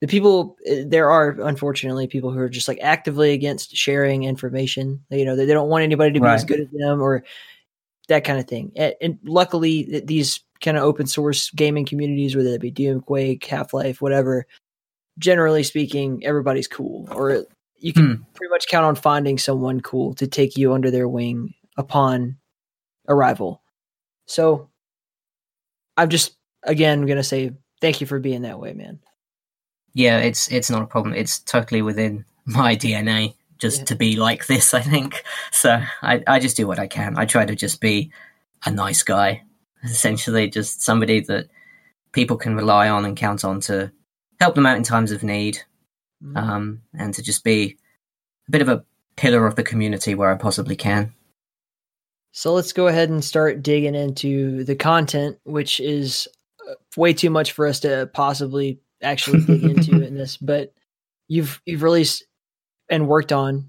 [0.00, 5.04] The people uh, there are unfortunately people who are just like actively against sharing information.
[5.10, 6.34] You know, they, they don't want anybody to be Right.
[6.34, 7.24] as good as them or
[8.08, 8.72] that kind of thing.
[8.76, 13.44] And, and luckily, these kind of open source gaming communities, whether it be Doom, Quake,
[13.44, 14.46] Half Life, whatever,
[15.18, 17.44] generally speaking, everybody's cool, or
[17.78, 21.54] you can pretty much count on finding someone cool to take you under their wing
[21.76, 22.36] upon
[23.08, 23.62] arrival.
[24.26, 24.68] So,
[25.96, 29.00] I'm just again going to say thank you for being that way, man.
[29.96, 31.14] Yeah, it's it's not a problem.
[31.14, 33.84] It's totally within my DNA just Yeah.
[33.86, 35.24] to be like this, I think.
[35.52, 37.16] So I, I just do what I can.
[37.16, 38.12] I try to just be
[38.66, 39.42] a nice guy,
[39.82, 41.48] essentially, just somebody that
[42.12, 43.90] people can rely on and count on to
[44.38, 45.58] help them out in times of need,
[46.22, 46.36] Mm.
[46.36, 47.76] um, and to just be
[48.48, 48.84] a bit of a
[49.16, 51.12] pillar of the community where I possibly can.
[52.32, 56.26] So let's go ahead and start digging into the content, which is
[56.68, 60.36] uh, way too much for us to possibly actually dig into in this.
[60.36, 60.72] But
[61.28, 62.24] you've you've released
[62.88, 63.68] and worked on,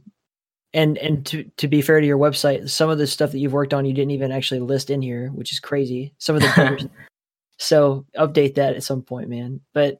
[0.74, 3.54] and and to to be fair to your website, some of the stuff that you've
[3.54, 6.14] worked on you didn't even actually list in here, which is crazy.
[6.18, 6.90] Some of the
[7.58, 9.62] so update that at some point, man.
[9.74, 10.00] But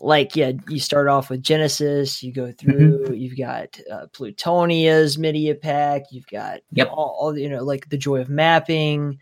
[0.00, 5.52] like, yeah, you start off with Genesis, you go through, you've got uh, Plutonia's MIDI
[5.54, 6.88] pack, you've got Yep.
[6.92, 9.18] all, all you know, like the joy of mapping,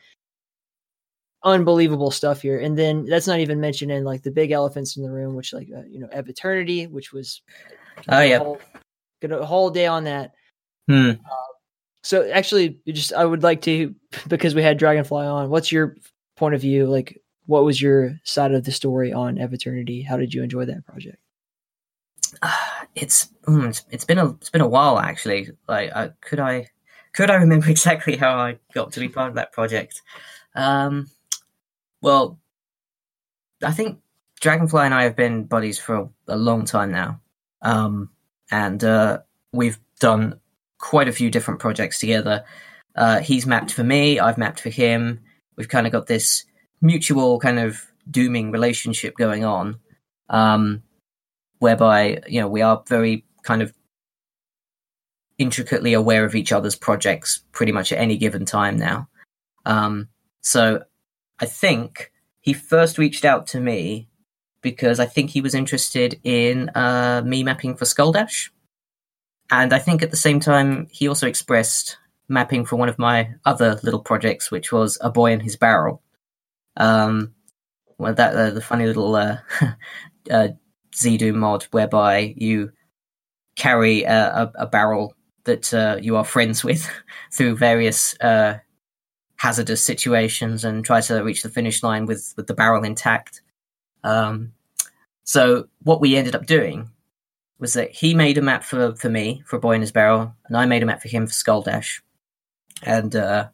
[1.42, 2.58] unbelievable stuff here.
[2.58, 5.68] And then that's not even mentioning like the big elephants in the room, which like
[5.74, 7.42] uh, you know, Eviternity, which was
[8.08, 8.38] Oh, yeah.
[8.38, 8.60] whole,
[9.22, 10.32] got a whole day on that.
[10.88, 11.12] Hmm.
[12.02, 13.94] So actually, just I would like to
[14.28, 15.50] because we had Dragonfly on.
[15.50, 15.96] What's your
[16.36, 16.86] point of view?
[16.86, 20.02] Like, what was your side of the story on Eviternity?
[20.02, 21.18] How did you enjoy that project?
[22.94, 25.50] it's mm, it's it's been a it's been a while actually.
[25.68, 26.68] Like, uh, could I
[27.12, 30.02] could I remember exactly how I got to be part of that project?
[30.54, 31.08] Um,
[32.02, 32.38] well,
[33.62, 33.98] I think
[34.40, 37.20] Dragonfly and I have been buddies for a, long time now,
[37.62, 38.10] um,
[38.50, 39.20] and uh,
[39.52, 40.40] we've done
[40.78, 42.44] quite a few different projects together.
[42.94, 45.20] Uh, he's mapped for me, I've mapped for him.
[45.56, 46.44] We've kind of got this
[46.80, 47.80] mutual kind of
[48.10, 49.78] dooming relationship going on.
[50.28, 50.82] Um,
[51.58, 53.72] whereby you know we are very kind of
[55.38, 59.08] intricately aware of each other's projects pretty much at any given time now.
[59.66, 60.08] Um,
[60.40, 60.84] so
[61.38, 64.08] I think he first reached out to me
[64.62, 68.50] because I think he was interested in uh, me mapping for Skulldash,
[69.50, 73.34] and I think at the same time he also expressed mapping for one of my
[73.44, 76.02] other little projects, which was A Boy and His Barrel.
[76.76, 77.34] Um,
[77.98, 79.38] well, that uh, the funny little uh,
[80.30, 80.48] uh,
[81.32, 82.72] mod whereby you
[83.56, 86.88] carry a, a, a barrel that uh, you are friends with
[87.32, 88.58] through various uh,
[89.36, 93.42] hazardous situations and try to reach the finish line with, with the barrel intact.
[94.02, 94.52] Um,
[95.24, 96.90] so what we ended up doing
[97.58, 100.56] was that he made a map for, for me for Boy and His Barrel, and
[100.56, 102.00] I made a map for him for Skulldash.
[102.82, 103.48] And uh,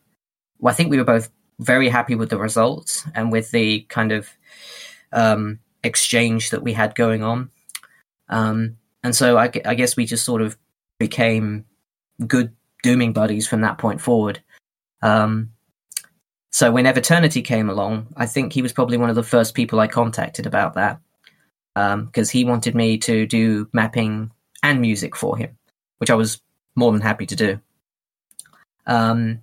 [0.59, 4.13] well, I think we were both very happy with the results and with the kind
[4.13, 4.29] of
[5.13, 7.51] um, exchange that we had going on.
[8.29, 10.57] Um, and so I, I guess we just sort of
[10.99, 11.65] became
[12.27, 14.43] good dooming buddies from that point forward.
[15.03, 15.52] Um,
[16.53, 19.81] so when Eternity came along, I think he was probably one of the first people
[19.81, 21.01] I contacted about that
[21.75, 24.31] because um, he wanted me to do mapping
[24.63, 25.57] and music for him,
[25.97, 26.43] which I was
[26.77, 27.61] more than happy to do.
[28.87, 29.41] Um,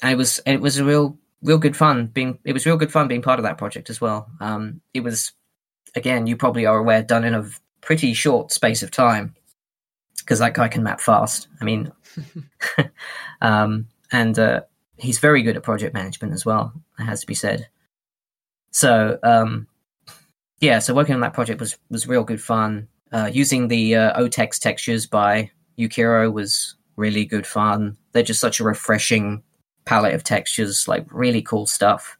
[0.00, 2.92] and it was it was a real real good fun being it was real good
[2.92, 4.30] fun being part of that project as well.
[4.40, 5.32] Um, it was
[5.96, 9.34] again, you probably are aware, done in a pretty short space of time
[10.18, 11.48] because that guy can map fast.
[11.60, 11.90] I mean,
[13.40, 14.60] um, and uh,
[15.02, 16.72] he's very good at project management as well.
[16.98, 17.68] It has to be said.
[18.70, 19.66] So um,
[20.60, 22.88] yeah, so working on that project was was real good fun.
[23.12, 27.98] Uh, using the uh, OTEX textures by Ukiro was really good fun.
[28.12, 29.42] They're just such a refreshing
[29.84, 32.16] palette of textures, like really cool stuff.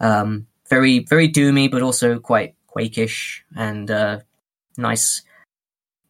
[0.00, 4.20] Um, very very doomy, but also quite Quakish and uh,
[4.76, 5.22] nice,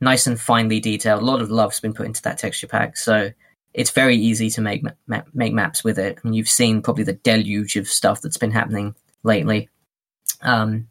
[0.00, 1.22] nice and finely detailed.
[1.22, 3.30] A lot of love's been put into that texture pack, so
[3.74, 6.18] it's very easy to make ma- make maps with it.
[6.18, 9.68] I mean, you've seen probably the deluge of stuff that's been happening lately
[10.42, 10.88] um,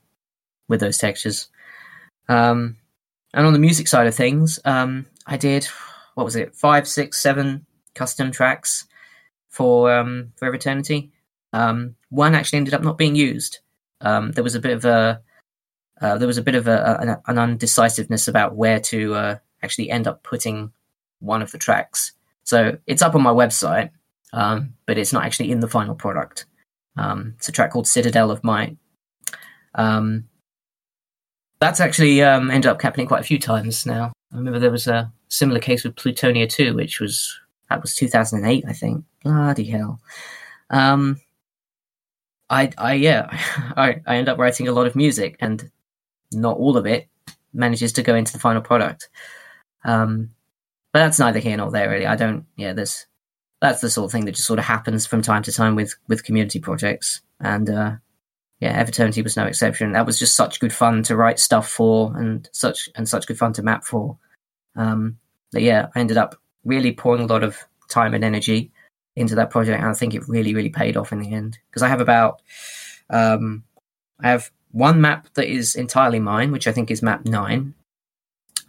[0.68, 1.48] with those textures.
[2.28, 2.78] Um,
[3.34, 5.68] and on the music side of things, um, I did
[6.16, 7.66] what was it, five, six, seven
[7.96, 8.86] custom tracks
[9.50, 11.12] for um, for Eviternity.
[11.54, 13.60] Um, one actually ended up not being used.
[14.02, 15.22] Um, there was a bit of a
[16.02, 20.08] uh, there was a bit of a, an, undecisiveness about where to uh, actually end
[20.08, 20.72] up putting
[21.20, 22.14] one of the tracks.
[22.44, 23.92] So it's up on my website,
[24.34, 26.46] um, but it's not actually in the final product.
[26.98, 28.78] Um, it's a track called Citadel of Might.
[29.76, 30.26] Um,
[31.60, 34.12] that's actually um, ended up happening quite a few times now.
[34.34, 38.66] I remember there was a similar case with Plutonia 2, which was that was 2008,
[38.68, 39.06] I think.
[39.24, 40.02] Bloody hell.
[40.70, 41.22] Um,
[42.50, 43.28] I, I, yeah,
[43.78, 45.72] I, I end up writing a lot of music, and
[46.34, 47.08] not all of it
[47.54, 49.10] manages to go into the final product.
[49.84, 50.32] Um,
[50.94, 52.06] but that's neither here nor there, really.
[52.06, 52.46] I don't.
[52.58, 53.06] Yeah, there's
[53.62, 55.96] that's the sort of thing that just sort of happens from time to time with
[56.08, 57.96] with community projects, and uh,
[58.60, 59.94] yeah, Eviternity was no exception.
[59.94, 63.38] That was just such good fun to write stuff for, and such and such good
[63.38, 64.18] fun to map for.
[64.76, 65.18] Um,
[65.52, 67.58] but yeah, I ended up really pouring a lot of
[67.90, 68.72] time and energy
[69.16, 71.60] into that project, and I think it really, really paid off in the end.
[71.70, 72.42] Because I have about,
[73.10, 73.64] um,
[74.22, 77.74] I have one map that is entirely mine, which I think is map nine,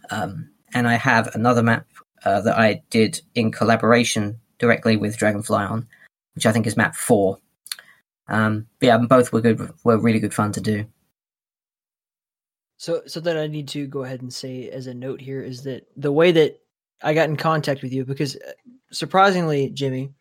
[0.09, 1.85] um, and I have another map
[2.25, 5.87] uh, that I did in collaboration directly with Dragonfly on,
[6.35, 7.37] which I think is map four.
[8.27, 10.85] Um, but yeah, both were good, were really good fun to do.
[12.77, 15.63] So, so that I need to go ahead and say as a note here is
[15.63, 16.59] that the way that
[17.01, 18.51] I got in contact with you, because uh,
[18.91, 20.11] surprisingly, Jimmy,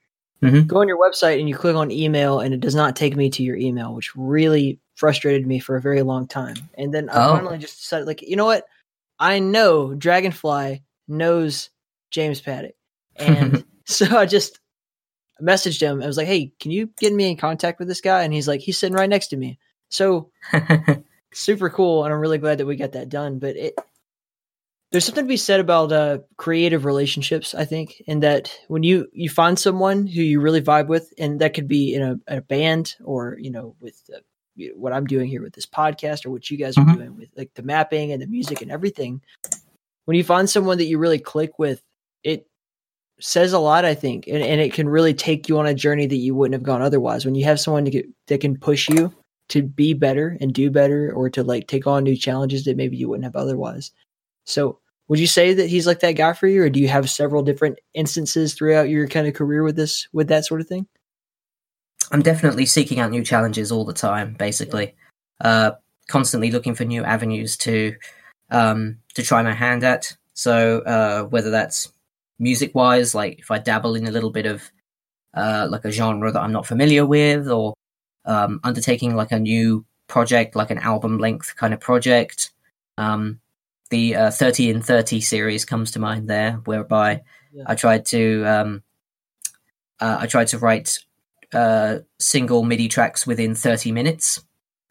[0.42, 0.66] mm-hmm.
[0.66, 3.30] go on your website and you click on email, and it does not take me
[3.30, 6.56] to your email, which really frustrated me for a very long time.
[6.74, 7.34] And then I oh.
[7.34, 8.64] finally just decided, like, you know what?
[9.18, 11.70] I know Dragonfly knows
[12.12, 12.74] James Paddock,
[13.16, 14.60] and so I just
[15.40, 16.02] messaged him.
[16.02, 18.48] I was like, "Hey, can you get me in contact with this guy?" And he's
[18.48, 20.30] like, "He's sitting right next to me." So
[21.32, 23.38] super cool, and I'm really glad that we got that done.
[23.38, 23.74] But it
[24.92, 27.54] there's something to be said about uh, creative relationships.
[27.54, 31.40] I think, in that when you you find someone who you really vibe with, and
[31.40, 34.20] that could be in a, a band or you know with uh,
[34.74, 36.94] what I'm doing here with this podcast or what you guys are mm-hmm.
[36.94, 39.22] doing with like the mapping and the music and everything.
[40.04, 41.80] When you find someone that you really click with,
[42.24, 42.46] it
[43.20, 46.06] says a lot, I think, and, and it can really take you on a journey
[46.06, 47.24] that you wouldn't have gone otherwise.
[47.24, 49.12] When you have someone get, that can push you
[49.48, 52.96] to be better and do better, or to like take on new challenges that maybe
[52.96, 53.90] you wouldn't have otherwise.
[54.44, 57.10] So, would you say that he's like that guy for you, or do you have
[57.10, 60.86] several different instances throughout your kind of career with this, with that sort of thing?
[62.10, 64.94] I'm definitely seeking out new challenges all the time, basically.
[65.40, 65.72] Uh,
[66.08, 67.96] constantly looking for new avenues to
[68.50, 70.14] um, to try my hand at.
[70.34, 71.92] So uh, whether that's
[72.38, 74.70] music wise, like if I dabble in a little bit of
[75.34, 77.74] uh, like a genre that I'm not familiar with, or
[78.24, 82.50] um, undertaking like a new project, like an album length kind of project.
[82.98, 83.40] Um,
[83.90, 87.64] the uh, 30 in 30 series comes to mind there, whereby yeah.
[87.66, 88.82] I tried to um,
[90.00, 90.98] uh, I tried to write
[91.52, 94.42] uh, single MIDI tracks within 30 minutes,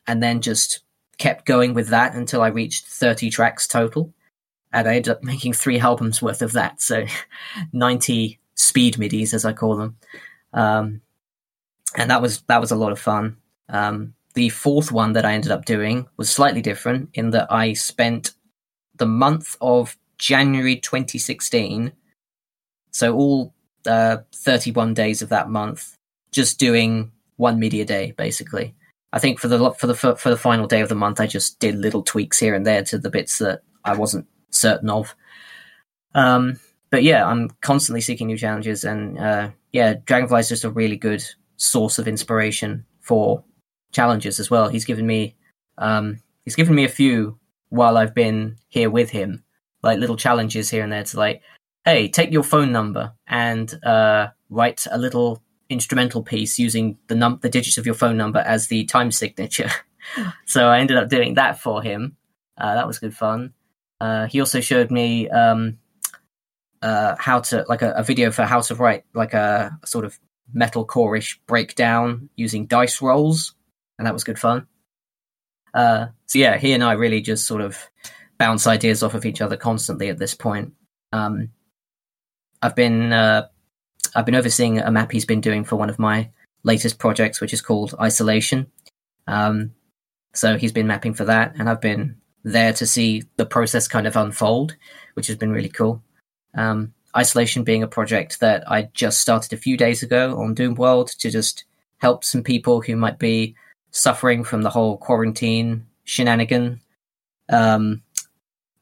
[0.08, 0.82] and then just
[1.18, 4.14] kept going with that until I reached 30 tracks total
[4.74, 6.82] and I ended up making three albums worth of that.
[6.82, 7.06] So
[7.74, 9.98] 90 speed midis, as I call them.
[10.54, 11.02] Um,
[11.96, 13.38] and that was, that was a lot of fun.
[13.70, 17.74] Um, the fourth one that I ended up doing was slightly different in that I
[17.74, 18.34] spent
[18.96, 21.92] the month of January 2016.
[22.92, 23.54] So all
[23.86, 25.98] uh, 31 days of that month,
[26.32, 28.76] just doing one MIDI a day, basically.
[29.14, 31.60] I think for the for the for the final day of the month, I just
[31.60, 35.16] did little tweaks here and there to the bits that I wasn't certain of.
[36.14, 36.60] Um,
[36.90, 40.98] but yeah, I'm constantly seeking new challenges, and uh, yeah, Dragonfly is just a really
[40.98, 41.24] good
[41.58, 43.44] source of inspiration for
[43.92, 44.70] challenges as well.
[44.70, 45.36] He's given me
[45.78, 49.44] um, he's given me a few while I've been here with him,
[49.82, 51.42] like little challenges here and there to like,
[51.86, 57.40] hey, take your phone number and uh, write a little instrumental piece using the num
[57.42, 59.72] the digits of your phone number as the time signature.
[60.46, 62.18] so I ended up doing that for him.
[62.58, 63.54] Uh, that was good fun.
[64.02, 65.78] Uh, he also showed me um,
[66.82, 70.20] uh, how to like a, a, video for how to write like a, sort of
[70.56, 73.54] metalcore-ish breakdown using dice rolls,
[74.00, 74.66] and that was good fun.
[75.76, 77.78] Uh, so yeah, he and I really just sort of
[78.40, 80.74] bounce ideas off of each other constantly at this point.
[81.14, 81.50] Um,
[82.60, 83.50] I've been uh,
[84.16, 86.32] I've been overseeing a map he's been doing for one of my
[86.64, 88.72] latest projects, which is called Isolation.
[89.28, 89.76] Um,
[90.34, 94.08] so he's been mapping for that, and I've been there to see the process kind
[94.08, 94.76] of unfold,
[95.14, 96.02] which has been really cool.
[96.56, 101.18] Um, Isolation being a project that I just started a few days ago on Doomworld
[101.18, 101.66] to just
[101.98, 103.54] help some people who might be
[103.92, 106.80] suffering from the whole quarantine shenanigan.
[107.50, 108.02] Um,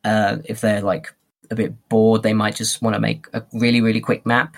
[0.03, 1.13] uh, if they're like
[1.49, 4.55] a bit bored, they might just want to make a really, really quick map.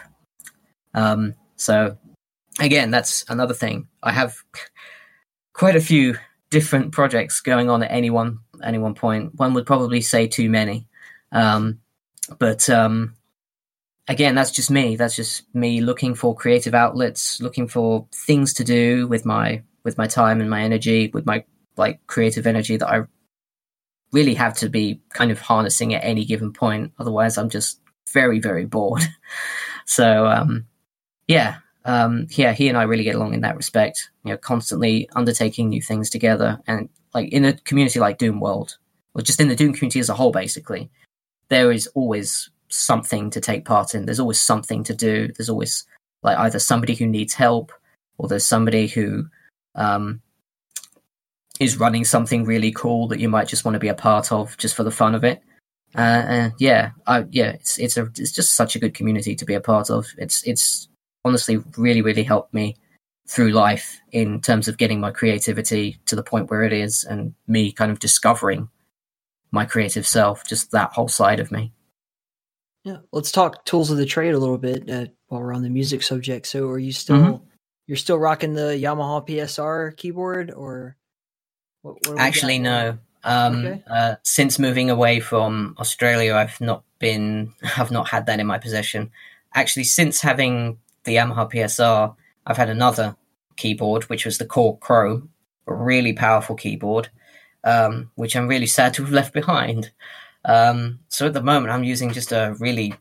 [0.93, 1.97] Um, so
[2.59, 3.87] again, that's another thing.
[4.03, 4.35] I have
[5.53, 6.17] quite a few
[6.49, 9.35] different projects going on at any one any one point.
[9.35, 10.87] One would probably say too many,
[11.31, 11.79] um,
[12.39, 13.15] but um,
[14.07, 14.95] again, that's just me.
[14.95, 19.97] That's just me looking for creative outlets, looking for things to do with my with
[19.97, 21.43] my time and my energy, with my
[21.77, 23.03] like creative energy that I
[24.11, 26.91] really have to be kind of harnessing at any given point.
[26.99, 27.79] Otherwise, I'm just
[28.13, 29.03] very very bored.
[29.85, 30.65] so um,
[31.27, 34.09] yeah, um, yeah, he and I really get along in that respect.
[34.23, 38.75] You know, constantly undertaking new things together, and like in a community like Doomworld,
[39.13, 40.89] or just in the Doom community as a whole, basically,
[41.49, 44.05] there is always something to take part in.
[44.05, 45.29] There's always something to do.
[45.35, 45.85] There's always
[46.23, 47.71] like either somebody who needs help,
[48.17, 49.25] or there's somebody who
[49.75, 50.21] um,
[51.59, 54.57] is running something really cool that you might just want to be a part of
[54.57, 55.41] just for the fun of it.
[55.95, 59.45] Uh, uh, yeah, I, yeah, it's it's a it's just such a good community to
[59.45, 60.07] be a part of.
[60.17, 60.87] It's it's
[61.25, 62.77] honestly really really helped me
[63.27, 67.33] through life in terms of getting my creativity to the point where it is and
[67.47, 68.69] me kind of discovering
[69.51, 71.71] my creative self just that whole side of me.
[72.83, 75.69] Yeah let's talk tools of the trade a little bit uh, while we're on the
[75.69, 76.47] music subject.
[76.47, 77.45] So are you still mm-hmm.
[77.87, 80.97] you're still rocking the yamaha psr keyboard or
[81.83, 82.97] what, what actually no.
[83.23, 83.83] Um, okay.
[83.87, 88.57] uh, since moving away from australia i've not been i've not had that in my
[88.57, 89.11] possession.
[89.53, 93.15] Actually since having the Yamaha PSR, I've had another
[93.57, 95.29] keyboard, which was the Korg Krome,
[95.67, 97.09] a really powerful keyboard,
[97.63, 99.91] um, which I'm really sad to have left behind.
[100.45, 102.95] Um, so at the moment, I'm using just a really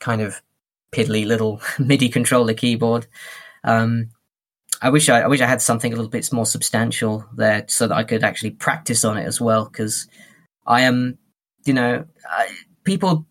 [0.00, 0.40] kind of
[0.92, 3.06] piddly little MIDI controller keyboard.
[3.64, 4.10] Um,
[4.82, 7.86] I wish I, I, wish I had something a little bit more substantial there, so
[7.88, 9.64] that I could actually practice on it as well.
[9.64, 10.06] Because
[10.66, 11.18] I am,
[11.64, 12.48] you know, I,
[12.84, 13.26] people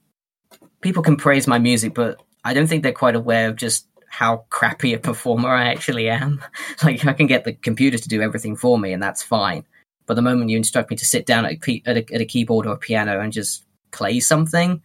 [0.82, 4.45] people can praise my music, but I don't think they're quite aware of just how
[4.49, 6.39] crappy a performer I actually am.
[6.84, 9.65] like I can get the computer to do everything for me, and that's fine.
[10.06, 12.26] But the moment you instruct me to sit down at a, at a, at a
[12.26, 14.84] keyboard or a piano and just play something,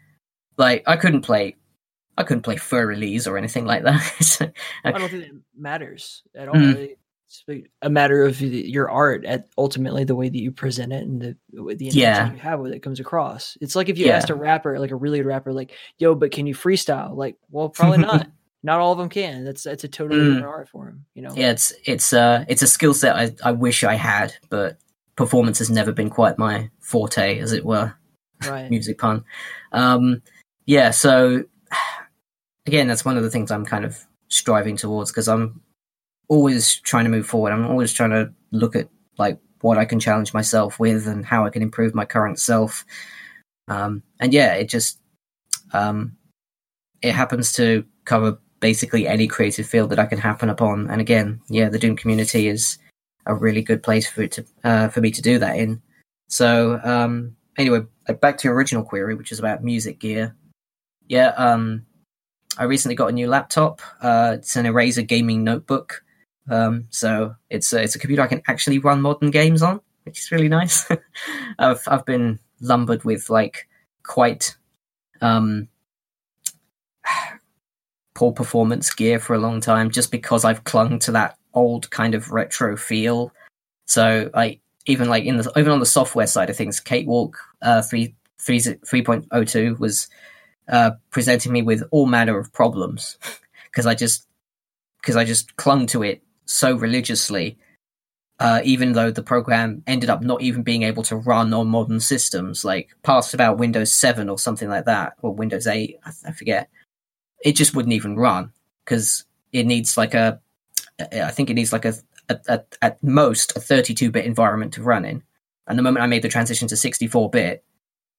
[0.56, 1.56] like I couldn't play
[2.16, 4.52] I couldn't play Fur Elise or anything like that.
[4.84, 6.54] I don't think it matters at all.
[6.54, 6.96] Mm.
[7.26, 7.44] It's
[7.82, 11.36] a matter of your art, at ultimately the way that you present it and the
[11.52, 12.32] the intention yeah.
[12.32, 13.58] you have with it comes across.
[13.60, 14.16] It's like if you yeah.
[14.16, 17.36] asked a rapper, like a really good rapper, like, "Yo, but can you freestyle?" Like,
[17.50, 18.28] well, probably not
[18.62, 19.44] not all of them can.
[19.44, 20.24] That's that's a totally mm.
[20.26, 21.04] different art form.
[21.14, 21.34] You know.
[21.34, 24.78] Yeah, it's it's uh it's a skill set I, I wish I had, but
[25.16, 27.94] performance has never been quite my forte, as it were.
[28.46, 28.70] Right.
[28.70, 29.24] Music pun.
[29.72, 30.22] Um,
[30.66, 30.90] yeah.
[30.90, 31.44] So
[32.66, 35.60] again, that's one of the things I'm kind of striving towards because I'm
[36.28, 37.52] always trying to move forward.
[37.52, 41.46] I'm always trying to look at like what I can challenge myself with and how
[41.46, 42.84] I can improve my current self.
[43.66, 45.00] Um, and yeah, it just
[45.72, 46.16] um,
[47.02, 50.90] it happens to cover basically any creative field that I can happen upon.
[50.90, 52.78] And again, yeah, the Doom community is
[53.26, 55.82] a really good place for it to uh, for me to do that in.
[56.28, 57.80] So um, anyway,
[58.20, 60.34] back to your original query, which is about music gear.
[61.06, 61.86] Yeah, um,
[62.58, 63.80] I recently got a new laptop.
[64.00, 66.02] Uh, it's an Eraser gaming notebook.
[66.50, 70.18] Um, so it's a, it's a computer I can actually run modern games on, which
[70.18, 70.86] is really nice.
[71.58, 73.68] I've I've been lumbered with like
[74.02, 74.56] quite
[75.20, 75.68] um,
[78.18, 82.16] poor performance gear for a long time just because I've clung to that old kind
[82.16, 83.32] of retro feel.
[83.86, 87.80] So I even like in the even on the software side of things, Cakewalk uh,
[87.80, 90.08] 3, 3, 3.02 was
[90.68, 93.18] uh, presenting me with all manner of problems
[93.70, 94.26] because I just
[95.00, 97.56] because I just clung to it so religiously,
[98.40, 102.00] uh, even though the program ended up not even being able to run on modern
[102.00, 106.32] systems, like past about Windows 7 or something like that, or Windows 8, I, I
[106.32, 106.68] forget.
[107.44, 108.52] It just wouldn't even run
[108.84, 110.40] because it needs like a,
[110.98, 111.94] I think it needs like a,
[112.28, 115.22] a, a at most a 32 bit environment to run in.
[115.66, 117.64] And the moment I made the transition to 64 bit,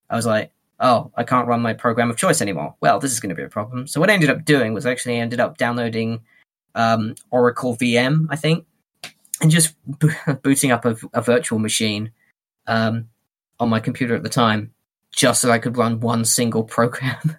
[0.09, 2.75] I was like, oh, I can't run my program of choice anymore.
[2.79, 3.87] Well, this is going to be a problem.
[3.87, 6.21] So what I ended up doing was actually ended up downloading
[6.75, 8.65] um, Oracle VM, I think,
[9.41, 10.09] and just bo-
[10.43, 12.11] booting up a, a virtual machine
[12.67, 13.09] um,
[13.59, 14.73] on my computer at the time,
[15.11, 17.37] just so I could run one single program.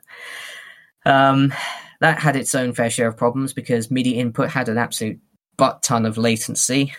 [1.07, 1.53] Um,
[2.01, 5.18] that had its own fair share of problems because MIDI input had an absolute
[5.57, 6.92] butt ton of latency.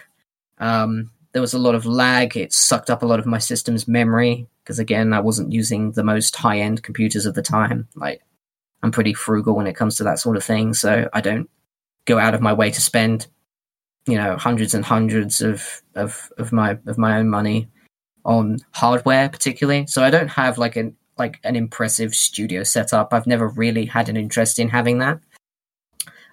[0.60, 2.36] Um, there was a lot of lag.
[2.38, 6.04] It sucked up a lot of my system's memory because, again, I wasn't using the
[6.04, 7.88] most high end computers at the time.
[7.96, 8.22] Like,
[8.84, 11.50] I'm pretty frugal when it comes to that sort of thing, so I don't
[12.06, 13.28] go out of my way to spend,
[14.08, 17.70] you know, hundreds and hundreds of of of my of my own money
[18.26, 19.86] on hardware, particularly.
[19.88, 23.14] So I don't have like an like an impressive studio setup.
[23.14, 25.20] I've never really had an interest in having that.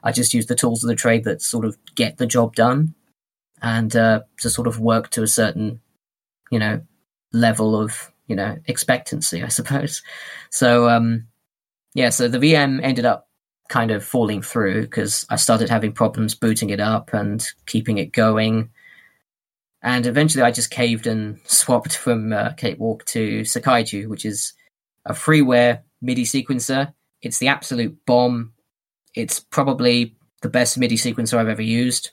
[0.03, 2.95] I just use the tools of the trade that sort of get the job done
[3.61, 5.81] and uh, to sort of work to a certain,
[6.51, 6.81] you know,
[7.33, 10.03] level of you know expectancy, I suppose.
[10.51, 11.26] So um,
[11.95, 13.29] yeah, so the VM ended up
[13.68, 18.12] kind of falling through because I started having problems booting it up and keeping it
[18.12, 18.70] going.
[19.83, 24.53] And eventually, I just caved and swapped from uh, Cakewalk to Sekaiju, which is
[25.09, 26.92] a freeware MIDI sequencer.
[27.22, 28.52] It's the absolute bomb.
[29.14, 32.11] It's probably the best MIDI sequencer I've ever used.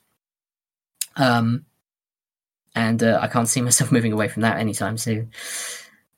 [1.15, 1.65] Um,
[2.73, 5.31] and uh, I can't see myself moving away from that anytime soon.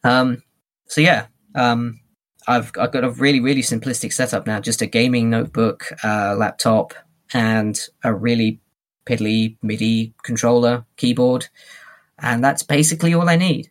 [0.04, 0.44] Um,
[0.86, 2.00] so yeah, um,
[2.48, 6.94] I've I've got a really really simplistic setup now, just a gaming notebook, uh, laptop,
[7.34, 8.62] and a really
[9.06, 11.48] piddly MIDI controller, keyboard,
[12.20, 13.70] and that's basically all I need.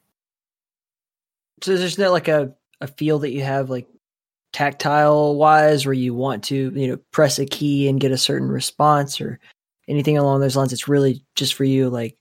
[1.62, 3.86] So there's not like a a feel that you have like
[4.52, 8.48] tactile wise where you want to you know press a key and get a certain
[8.48, 9.38] response or
[9.88, 12.16] anything along those lines it's really just for you like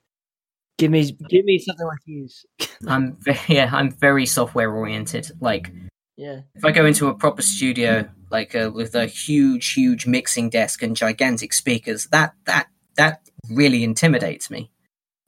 [0.78, 2.46] give me give me something like these.
[2.88, 5.72] I'm very, yeah i'm very software oriented like
[6.18, 6.42] yeah.
[6.56, 10.82] if i go into a proper studio like uh, with a huge huge mixing desk
[10.84, 14.72] and gigantic speakers that that that really intimidates me.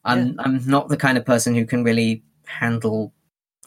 [0.03, 0.33] I'm yeah.
[0.39, 3.13] i'm not the kind of person who can really handle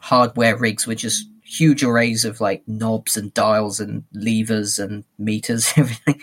[0.01, 5.73] hardware rigs with just huge arrays of like knobs and dials and levers and meters
[5.77, 6.21] everything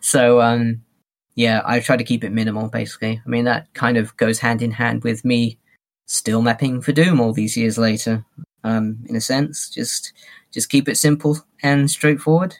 [0.00, 0.82] so um
[1.36, 3.20] yeah, I try to keep it minimal, basically.
[3.24, 5.58] I mean, that kind of goes hand in hand with me
[6.06, 8.24] still mapping for Doom all these years later.
[8.64, 10.12] Um, in a sense, just
[10.50, 12.56] just keep it simple and straightforward,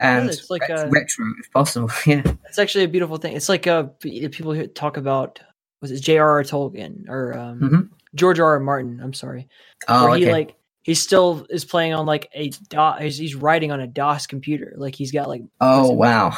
[0.00, 1.90] and yeah, it's like ret- a, retro if possible.
[2.06, 3.36] yeah, it's actually a beautiful thing.
[3.36, 5.40] It's like uh, people talk about
[5.82, 6.44] was it J.R.R.
[6.44, 7.80] Tolkien or um, mm-hmm.
[8.14, 8.52] George R.
[8.52, 8.60] R.
[8.60, 9.00] Martin?
[9.02, 9.48] I'm sorry.
[9.88, 10.32] Oh, where he okay.
[10.32, 13.16] like he still is playing on like a DOS.
[13.16, 14.74] He's writing on a DOS computer.
[14.76, 16.36] Like he's got like oh wow.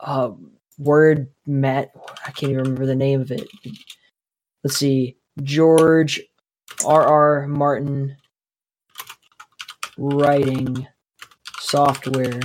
[0.00, 1.94] Um, word met
[2.26, 3.48] I can't even remember the name of it.
[4.62, 5.16] Let's see.
[5.42, 6.20] George
[6.84, 7.06] R.
[7.06, 7.46] R.
[7.46, 8.16] Martin
[9.96, 10.86] writing
[11.58, 12.40] software.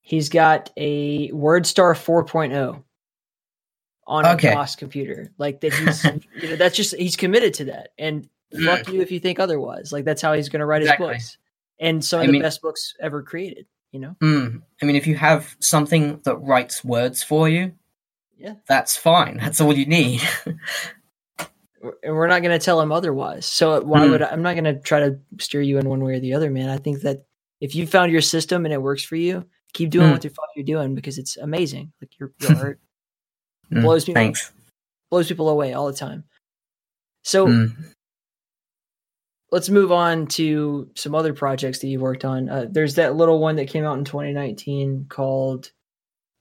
[0.00, 2.82] He's got a WordStar 4.0
[4.06, 4.52] on okay.
[4.52, 5.32] a DOS computer.
[5.38, 6.04] Like that he's
[6.42, 7.90] you know, that's just he's committed to that.
[7.98, 8.28] And
[8.64, 9.92] fuck you if you think otherwise.
[9.92, 11.14] Like that's how he's gonna write exactly.
[11.14, 11.38] his books.
[11.78, 13.66] And some of I the mean, best books ever created
[13.96, 17.72] you know mm, i mean if you have something that writes words for you
[18.38, 20.20] yeah that's fine that's all you need
[21.38, 24.10] and we're not going to tell him otherwise so why mm.
[24.10, 26.34] would I, i'm not going to try to steer you in one way or the
[26.34, 27.24] other man i think that
[27.60, 30.12] if you found your system and it works for you keep doing mm.
[30.12, 32.80] what the fuck you're doing because it's amazing like your, your art
[33.72, 34.52] mm, blows people thanks.
[35.10, 36.24] blows people away all the time
[37.22, 37.72] so mm
[39.52, 42.48] let's move on to some other projects that you've worked on.
[42.48, 45.70] Uh, there's that little one that came out in 2019 called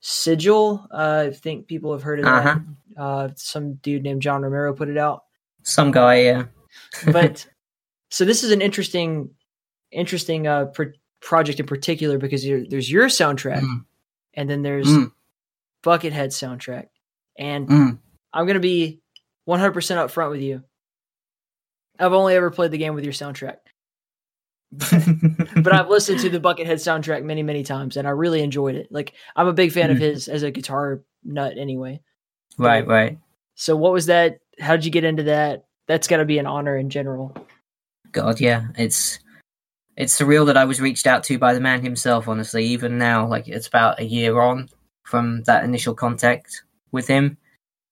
[0.01, 0.87] Sigil.
[0.91, 2.59] Uh, I think people have heard of uh-huh.
[2.95, 3.01] that.
[3.01, 5.23] Uh, some dude named John Romero put it out.
[5.63, 6.45] Some guy, yeah.
[7.11, 7.47] but
[8.09, 9.31] so this is an interesting,
[9.91, 13.85] interesting uh, pr- project in particular because there's your soundtrack, mm.
[14.33, 15.11] and then there's mm.
[15.83, 16.87] Buckethead soundtrack,
[17.37, 17.97] and mm.
[18.31, 19.01] I'm gonna be
[19.47, 20.63] 100% upfront with you.
[21.99, 23.57] I've only ever played the game with your soundtrack.
[24.71, 28.91] but I've listened to the Buckethead soundtrack many, many times, and I really enjoyed it.
[28.91, 30.05] Like I'm a big fan of mm-hmm.
[30.05, 32.01] his as a guitar nut, anyway.
[32.57, 33.17] Right, right.
[33.55, 34.39] So, what was that?
[34.59, 35.65] How did you get into that?
[35.87, 37.35] That's got to be an honor in general.
[38.11, 39.19] God, yeah, it's
[39.95, 42.27] it's surreal that I was reached out to by the man himself.
[42.27, 44.69] Honestly, even now, like it's about a year on
[45.03, 47.37] from that initial contact with him,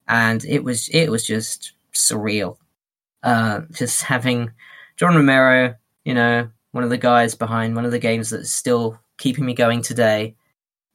[0.08, 2.58] and it was it was just surreal.
[3.24, 4.52] Uh, just having
[4.98, 9.00] John Romero, you know, one of the guys behind one of the games that's still
[9.18, 10.36] keeping me going today,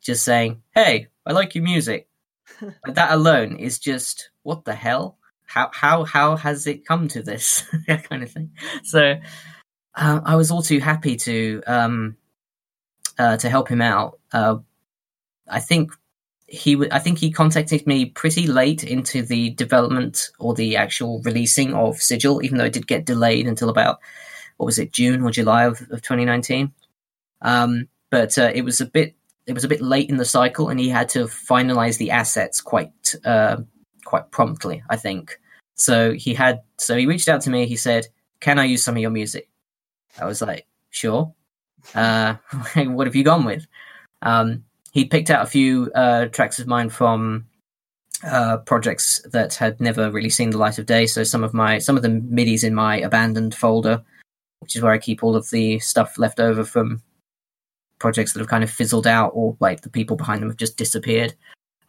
[0.02, 2.08] just saying, "Hey, I like your music."
[2.86, 5.18] that alone is just what the hell?
[5.46, 8.50] How how how has it come to this that kind of thing?
[8.84, 9.16] So
[9.94, 12.16] uh, I was all too happy to um,
[13.18, 14.18] uh, to help him out.
[14.32, 14.58] Uh,
[15.48, 15.92] I think
[16.48, 21.20] he w- I think he contacted me pretty late into the development or the actual
[21.22, 24.00] releasing of Sigil, even though it did get delayed until about
[24.56, 26.72] what was it June or July of, of 2019.
[27.42, 29.14] Um, but uh, it was a bit
[29.46, 32.60] it was a bit late in the cycle, and he had to finalize the assets
[32.60, 33.58] quite uh,
[34.04, 34.82] quite promptly.
[34.88, 35.38] I think
[35.74, 36.12] so.
[36.12, 37.66] He had so he reached out to me.
[37.66, 38.06] He said,
[38.40, 39.48] "Can I use some of your music?"
[40.20, 41.32] I was like, "Sure."
[41.94, 42.36] Uh,
[42.74, 43.66] what have you gone with?
[44.22, 44.64] Um,
[44.98, 47.46] he picked out a few uh, tracks of mine from
[48.24, 51.06] uh, projects that had never really seen the light of day.
[51.06, 54.02] So some of my some of the midis in my abandoned folder,
[54.58, 57.00] which is where I keep all of the stuff left over from
[58.00, 60.76] projects that have kind of fizzled out or like the people behind them have just
[60.76, 61.32] disappeared.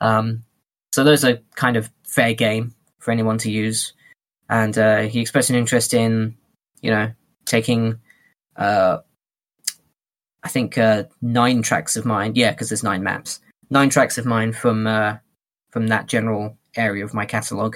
[0.01, 0.43] Um,
[0.91, 3.93] so those are kind of fair game for anyone to use.
[4.49, 6.36] And uh, he expressed an interest in,
[6.82, 7.12] you know,
[7.45, 7.99] taking,
[8.55, 8.99] uh,
[10.44, 12.34] I think, uh, nine tracks of mine.
[12.36, 13.42] Yeah, because there's nine maps.
[13.70, 15.18] Nine tracks of mine from uh,
[15.70, 17.76] from that general area of my catalog.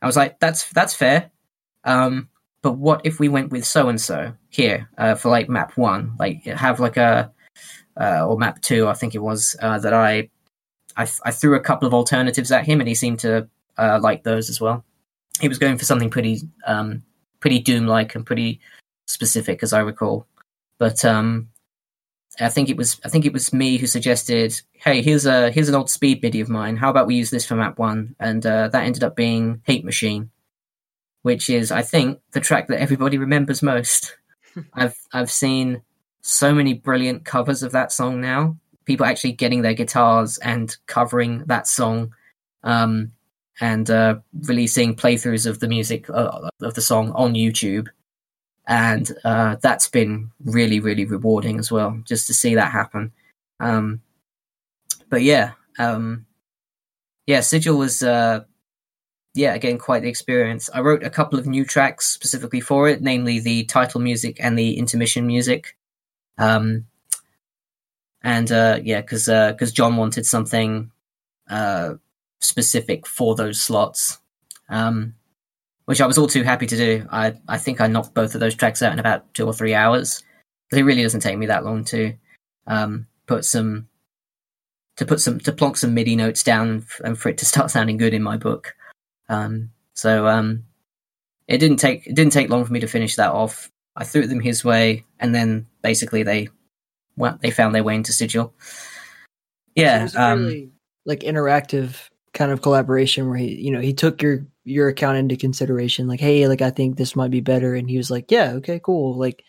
[0.00, 1.30] I was like, that's that's fair.
[1.84, 2.28] Um,
[2.62, 6.14] but what if we went with so and so here uh, for like map one?
[6.18, 7.32] Like have like a
[8.00, 10.30] uh, or map two, I think it was uh, that I,
[10.96, 14.22] I, I threw a couple of alternatives at him, and he seemed to uh, like
[14.22, 14.84] those as well.
[15.40, 17.02] He was going for something pretty um,
[17.40, 18.60] pretty Doom like and pretty
[19.06, 20.26] specific, as I recall.
[20.78, 21.48] But um,
[22.40, 25.68] I think it was I think it was me who suggested, "Hey, here's a here's
[25.68, 26.76] an old speed MIDI of mine.
[26.76, 29.84] How about we use this for map one?" And uh, that ended up being Hate
[29.84, 30.30] Machine,
[31.22, 34.16] which is I think the track that everybody remembers most.
[34.74, 35.82] I've I've seen
[36.22, 38.56] so many brilliant covers of that song now.
[38.84, 42.14] People actually getting their guitars and covering that song,
[42.64, 43.12] um,
[43.60, 44.16] and uh,
[44.46, 47.88] releasing playthroughs of the music uh, of the song on YouTube,
[48.66, 53.12] and uh, that's been really, really rewarding as well, just to see that happen.
[53.60, 54.00] Um,
[55.08, 56.26] but yeah, um,
[57.26, 58.44] yeah, Sigil was uh,
[59.34, 60.68] yeah, again, quite the experience.
[60.74, 64.58] I wrote a couple of new tracks specifically for it, namely the title music and
[64.58, 65.76] the intermission music.
[66.38, 66.86] Um,
[68.22, 70.90] and uh, yeah, because because uh, John wanted something
[71.48, 71.94] uh,
[72.40, 74.18] specific for those slots,
[74.68, 75.14] um,
[75.86, 77.06] which I was all too happy to do.
[77.10, 79.74] I I think I knocked both of those tracks out in about two or three
[79.74, 80.22] hours
[80.68, 82.14] because it really doesn't take me that long to
[82.66, 83.88] um, put some
[84.96, 87.96] to put some to plonk some MIDI notes down and for it to start sounding
[87.96, 88.74] good in my book.
[89.28, 90.64] Um, so um,
[91.48, 93.70] it didn't take it didn't take long for me to finish that off.
[93.94, 96.48] I threw them his way, and then basically they
[97.16, 98.54] well, they found their way into Sigil.
[99.74, 100.70] Yeah, so um, really,
[101.04, 105.36] like interactive kind of collaboration where he, you know, he took your your account into
[105.36, 106.08] consideration.
[106.08, 108.80] Like, hey, like I think this might be better, and he was like, yeah, okay,
[108.82, 109.14] cool.
[109.14, 109.44] Like,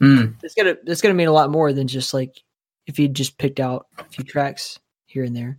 [0.00, 0.34] mm.
[0.42, 2.42] it's gonna it's gonna mean a lot more than just like
[2.86, 5.58] if he just picked out a few tracks here and there.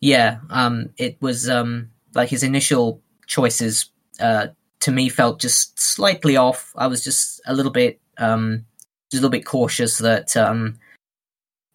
[0.00, 4.48] Yeah, um, it was um like his initial choices uh
[4.80, 6.72] to me felt just slightly off.
[6.76, 8.64] I was just a little bit um
[9.10, 10.78] just a little bit cautious that um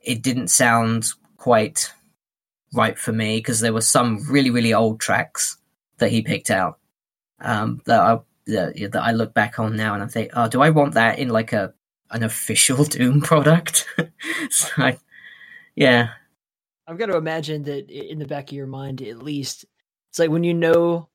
[0.02, 1.92] it didn't sound quite
[2.74, 5.58] right for me because there were some really really old tracks
[5.98, 6.80] that he picked out
[7.42, 10.62] um that I that, that I look back on now and I think oh do
[10.62, 11.74] I want that in like a
[12.12, 13.88] an official Doom product?
[14.50, 14.98] So I,
[15.76, 16.10] yeah.
[16.88, 19.66] I've got to imagine that in the back of your mind at least
[20.10, 21.10] it's like when you know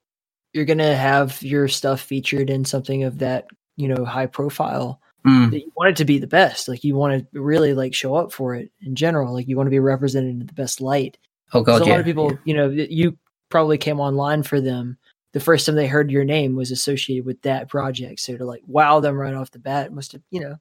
[0.53, 3.47] you're gonna have your stuff featured in something of that
[3.77, 5.51] you know high profile mm.
[5.51, 8.15] that you want it to be the best like you want to really like show
[8.15, 11.19] up for it in general like you want to be represented in the best light
[11.53, 12.39] oh god so a yeah, lot of people yeah.
[12.45, 13.17] you know you
[13.49, 14.97] probably came online for them
[15.33, 18.63] the first time they heard your name was associated with that project so to like
[18.67, 20.57] wow them right off the bat must have you know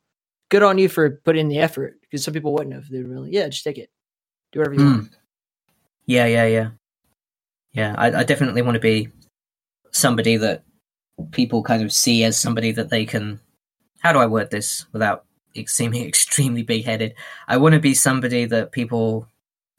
[0.50, 3.32] good on you for putting in the effort because some people wouldn't have they'd really
[3.32, 3.90] yeah just take it
[4.52, 4.94] do whatever you mm.
[4.94, 5.18] want
[6.06, 6.70] yeah yeah yeah
[7.74, 9.10] yeah I, I definitely want to be
[9.92, 10.64] somebody that
[11.32, 13.40] people kind of see as somebody that they can.
[14.00, 15.26] How do I word this without
[15.66, 17.16] seeming extremely big headed?
[17.48, 19.28] I want to be somebody that people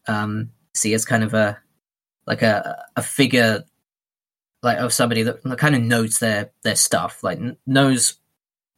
[0.07, 1.59] um, see as kind of a
[2.27, 3.65] like a a figure
[4.63, 8.15] like of somebody that kind of knows their their stuff, like knows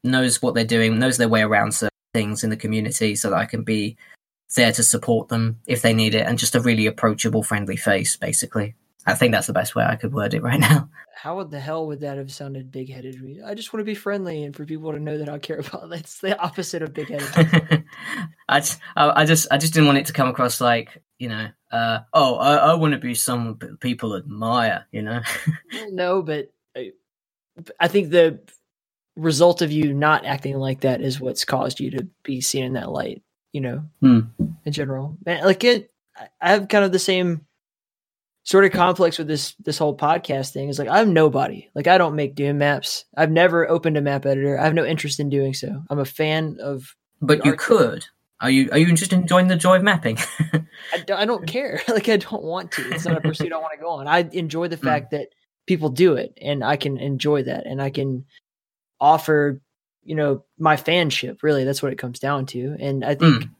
[0.04, 3.38] knows what they're doing, knows their way around certain things in the community, so that
[3.38, 3.96] I can be
[4.54, 8.16] there to support them if they need it, and just a really approachable, friendly face,
[8.16, 8.74] basically.
[9.04, 10.88] I think that's the best way I could word it right now.
[11.14, 13.42] How the hell would that have sounded big headed?
[13.44, 15.90] I just want to be friendly and for people to know that I care about.
[15.90, 17.84] That's the opposite of big headed.
[18.48, 21.28] I, just, I, I just I just didn't want it to come across like you
[21.28, 24.86] know, uh, oh, I, I want to be someone people admire.
[24.92, 25.20] You know.
[25.90, 26.92] no, but I,
[27.80, 28.40] I think the
[29.16, 32.74] result of you not acting like that is what's caused you to be seen in
[32.74, 33.22] that light.
[33.52, 34.20] You know, hmm.
[34.64, 35.90] in general, Man, like it.
[36.40, 37.46] I have kind of the same
[38.44, 41.70] sort of conflicts with this this whole podcast thing is like I'm nobody.
[41.74, 43.04] Like I don't make Doom maps.
[43.16, 44.58] I've never opened a map editor.
[44.58, 45.82] I have no interest in doing so.
[45.90, 46.94] I'm a fan of.
[47.20, 48.04] But you could.
[48.42, 50.18] Are you are you interested in joining the joy of mapping?
[50.92, 51.80] I, don't, I don't care.
[51.88, 52.90] like I don't want to.
[52.90, 54.08] It's not a pursuit I want to go on.
[54.08, 54.86] I enjoy the hmm.
[54.86, 55.18] fact mm.
[55.18, 55.28] that
[55.66, 58.24] people do it, and I can enjoy that, and I can
[59.00, 59.60] offer,
[60.02, 61.44] you know, my fanship.
[61.44, 62.76] Really, that's what it comes down to.
[62.80, 63.50] And I think mm.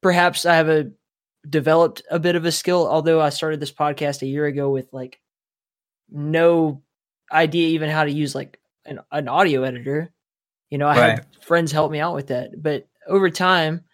[0.00, 0.90] perhaps I have a
[1.48, 4.90] developed a bit of a skill, although I started this podcast a year ago with
[4.92, 5.20] like
[6.10, 6.82] no
[7.30, 10.10] idea even how to use like an, an audio editor.
[10.70, 11.10] You know, I right.
[11.10, 12.62] had friends help me out with that.
[12.62, 13.84] But over time,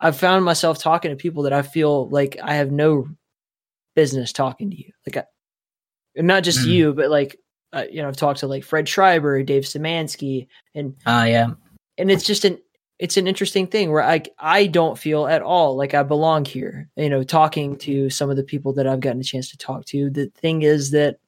[0.00, 3.08] I've found myself talking to people that I feel like I have no
[3.96, 4.92] business talking to you.
[5.06, 6.70] Like, I, not just mm.
[6.70, 7.38] you, but like,
[7.72, 11.46] uh, you know, I've talked to like Fred Schreiber, Dave Szymanski, and ah, uh, yeah,
[11.98, 12.58] and it's just an
[12.98, 16.88] it's an interesting thing where I I don't feel at all like I belong here.
[16.96, 19.84] You know, talking to some of the people that I've gotten a chance to talk
[19.86, 20.10] to.
[20.10, 21.18] The thing is that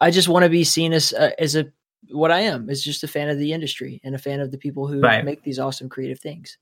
[0.00, 1.72] I just want to be seen as uh, as a
[2.10, 4.58] what I am is just a fan of the industry and a fan of the
[4.58, 5.24] people who right.
[5.24, 6.58] make these awesome creative things.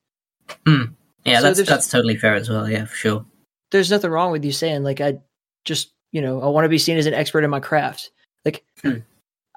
[0.64, 0.94] Mm.
[1.24, 2.68] Yeah, so that's that's totally fair as well.
[2.68, 3.26] Yeah, for sure.
[3.70, 5.18] There's nothing wrong with you saying like I
[5.64, 8.10] just you know I want to be seen as an expert in my craft.
[8.44, 9.02] Like mm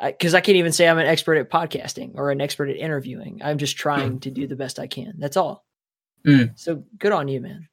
[0.01, 2.77] because I, I, can't even say I'm an expert at podcasting or an expert at
[2.77, 3.41] interviewing.
[3.43, 4.21] I'm just trying mm.
[4.21, 5.13] to do the best I can.
[5.19, 5.63] That's all.
[6.25, 6.57] Mm.
[6.57, 7.67] So good on you, man.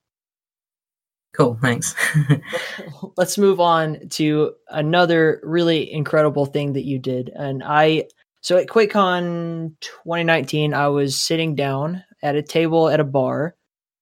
[1.34, 1.58] Cool.
[1.60, 1.94] Thanks.
[3.16, 7.30] Let's move on to another really incredible thing that you did.
[7.34, 8.04] And I,
[8.40, 13.54] so at QuakeCon 2019, I was sitting down at a table at a bar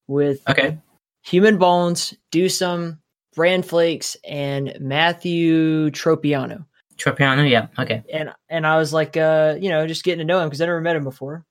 [0.06, 0.78] with okay.
[1.24, 3.00] Human Bones, Do Some,
[3.34, 6.64] Brand Flakes, and Matthew Tropiano.
[6.96, 8.02] Tropiano, yeah, okay.
[8.12, 10.66] And and I was like, uh, you know, just getting to know him because I
[10.66, 11.44] never met him before.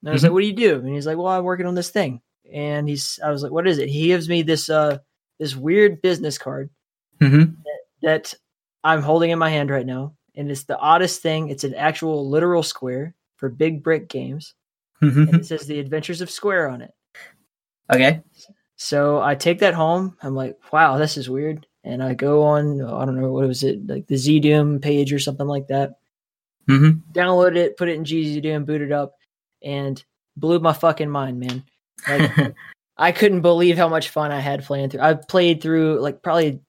[0.00, 0.26] And I was mm-hmm.
[0.26, 2.20] like, "What do you do?" And he's like, "Well, I'm working on this thing."
[2.52, 4.98] And he's, I was like, "What is it?" He gives me this uh
[5.40, 6.70] this weird business card
[7.20, 7.52] mm-hmm.
[7.64, 8.34] that, that
[8.84, 11.48] I'm holding in my hand right now, and it's the oddest thing.
[11.48, 14.54] It's an actual literal square for Big Brick Games,
[15.02, 15.34] mm-hmm.
[15.34, 16.92] it says "The Adventures of Square" on it.
[17.92, 18.22] Okay.
[18.76, 20.16] So I take that home.
[20.22, 23.62] I'm like, "Wow, this is weird." and I go on, I don't know, what was
[23.62, 25.94] it, like the ZDoom page or something like that.
[26.68, 27.12] Mm-hmm.
[27.12, 29.16] Download it, put it in GZDoom, boot it up,
[29.62, 30.02] and
[30.36, 31.64] blew my fucking mind, man.
[32.08, 32.54] Like,
[32.96, 35.00] I couldn't believe how much fun I had playing through.
[35.00, 36.60] I played through like probably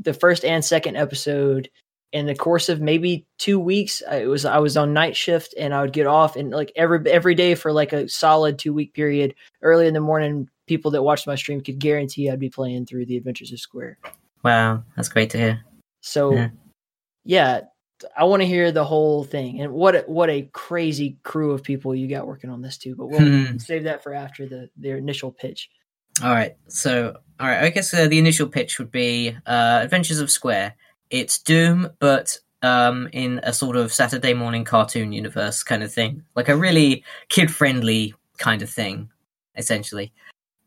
[0.00, 1.68] the first and second episode
[2.14, 4.00] in the course of maybe two weeks.
[4.08, 7.10] I was I was on night shift and I would get off and like every
[7.10, 9.34] every day for like a solid two week period.
[9.62, 13.06] Early in the morning, people that watched my stream could guarantee I'd be playing through
[13.06, 13.98] the Adventures of Square.
[14.44, 15.64] Wow, that's great to hear.
[16.02, 16.48] So, yeah,
[17.24, 17.60] yeah
[18.16, 19.60] I want to hear the whole thing.
[19.60, 22.94] And what a, what a crazy crew of people you got working on this too.
[22.94, 23.56] But we'll hmm.
[23.58, 25.68] save that for after the their initial pitch.
[26.22, 26.54] All right.
[26.68, 27.64] So, all right.
[27.64, 30.76] I guess uh, the initial pitch would be uh, Adventures of Square.
[31.14, 36.24] It's Doom, but um, in a sort of Saturday morning cartoon universe kind of thing,
[36.34, 39.08] like a really kid friendly kind of thing,
[39.54, 40.12] essentially.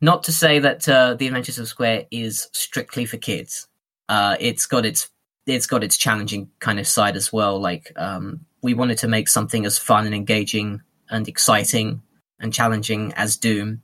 [0.00, 3.68] Not to say that uh, the Adventures of Square is strictly for kids.
[4.08, 5.10] Uh, it's got its
[5.44, 7.60] it's got its challenging kind of side as well.
[7.60, 10.80] Like um, we wanted to make something as fun and engaging
[11.10, 12.00] and exciting
[12.40, 13.82] and challenging as Doom.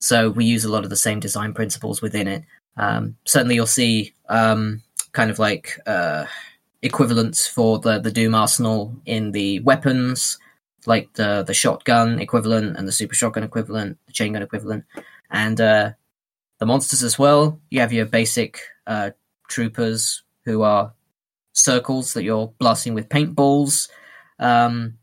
[0.00, 2.42] So we use a lot of the same design principles within it.
[2.76, 4.82] Um, certainly, you'll see um,
[5.12, 6.26] kind of like uh,
[6.82, 10.38] equivalents for the the Doom arsenal in the weapons,
[10.86, 14.84] like the the shotgun equivalent and the super shotgun equivalent, the chain gun equivalent
[15.30, 15.92] and uh,
[16.58, 17.58] the monsters as well.
[17.70, 19.10] You have your basic uh,
[19.48, 20.92] troopers who are
[21.52, 23.88] circles that you're blasting with paintballs.
[24.38, 24.98] Um,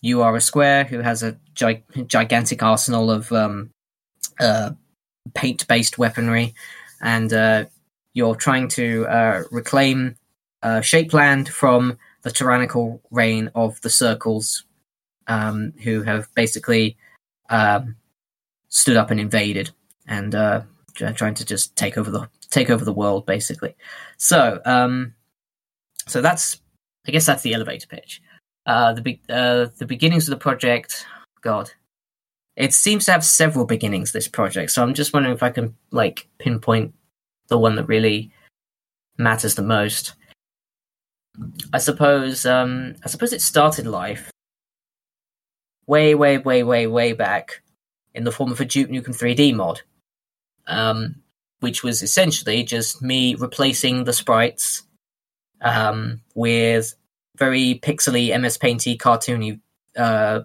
[0.00, 3.70] you are a square who has a gi- gigantic arsenal of um,
[4.40, 4.70] uh,
[5.34, 6.54] paint-based weaponry,
[7.00, 7.64] and uh,
[8.18, 10.16] you're trying to uh, reclaim
[10.64, 14.64] uh, Shapeland from the tyrannical reign of the circles,
[15.28, 16.96] um, who have basically
[17.48, 17.94] um,
[18.68, 19.70] stood up and invaded
[20.08, 20.62] and uh,
[21.14, 23.76] trying to just take over the take over the world basically.
[24.16, 25.14] So um,
[26.08, 26.60] so that's
[27.06, 28.20] I guess that's the elevator pitch.
[28.66, 31.06] Uh, the be- uh, the beginnings of the project,
[31.40, 31.70] God,
[32.56, 34.10] it seems to have several beginnings.
[34.10, 36.94] This project, so I'm just wondering if I can like pinpoint
[37.48, 38.30] the one that really
[39.16, 40.14] matters the most.
[41.72, 44.30] I suppose um, I suppose it started life
[45.88, 47.62] way, way, way, way, way back
[48.14, 49.80] in the form of a Duke Nukem 3D mod,
[50.66, 51.16] um,
[51.60, 54.82] which was essentially just me replacing the sprites
[55.62, 56.94] um, with
[57.36, 59.60] very pixely MS Painty cartoony
[59.96, 60.40] uh,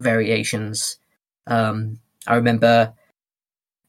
[0.00, 0.98] variations.
[1.46, 2.94] Um, I remember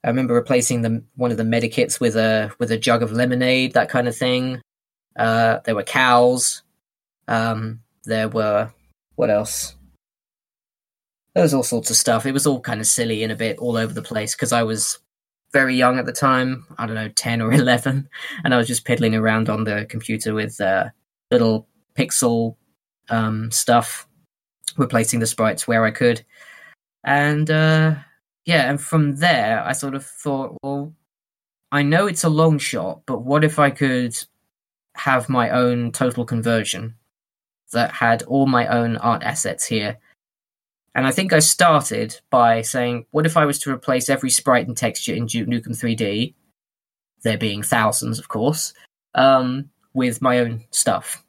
[0.08, 3.74] I remember replacing the one of the medikits with a with a jug of lemonade,
[3.74, 4.62] that kind of thing.
[5.18, 6.64] Uh, there were cows.
[7.28, 8.72] Um, there were
[9.16, 9.76] what else?
[11.36, 12.26] There was all sorts of stuff.
[12.26, 14.64] It was all kind of silly and a bit all over the place because I
[14.64, 14.97] was
[15.51, 16.66] very young at the time.
[16.78, 18.08] I don't know, ten or eleven,
[18.45, 20.86] and I was just piddling around on the computer with uh,
[21.32, 22.55] little pixel
[23.10, 24.08] um, stuff,
[24.78, 26.24] replacing the sprites where I could,
[27.03, 27.95] and uh,
[28.48, 30.93] yeah, and from there I sort of thought, well,
[31.72, 34.18] I know it's a long shot, but what if I could
[34.98, 36.95] have my own total conversion
[37.72, 39.98] that had all my own art assets here.
[40.95, 44.68] And I think I started by saying, what if I was to replace every sprite
[44.68, 46.34] and texture in Duke Nukem 3D,
[47.24, 48.74] there being thousands, of course,
[49.14, 51.24] um, with my own stuff?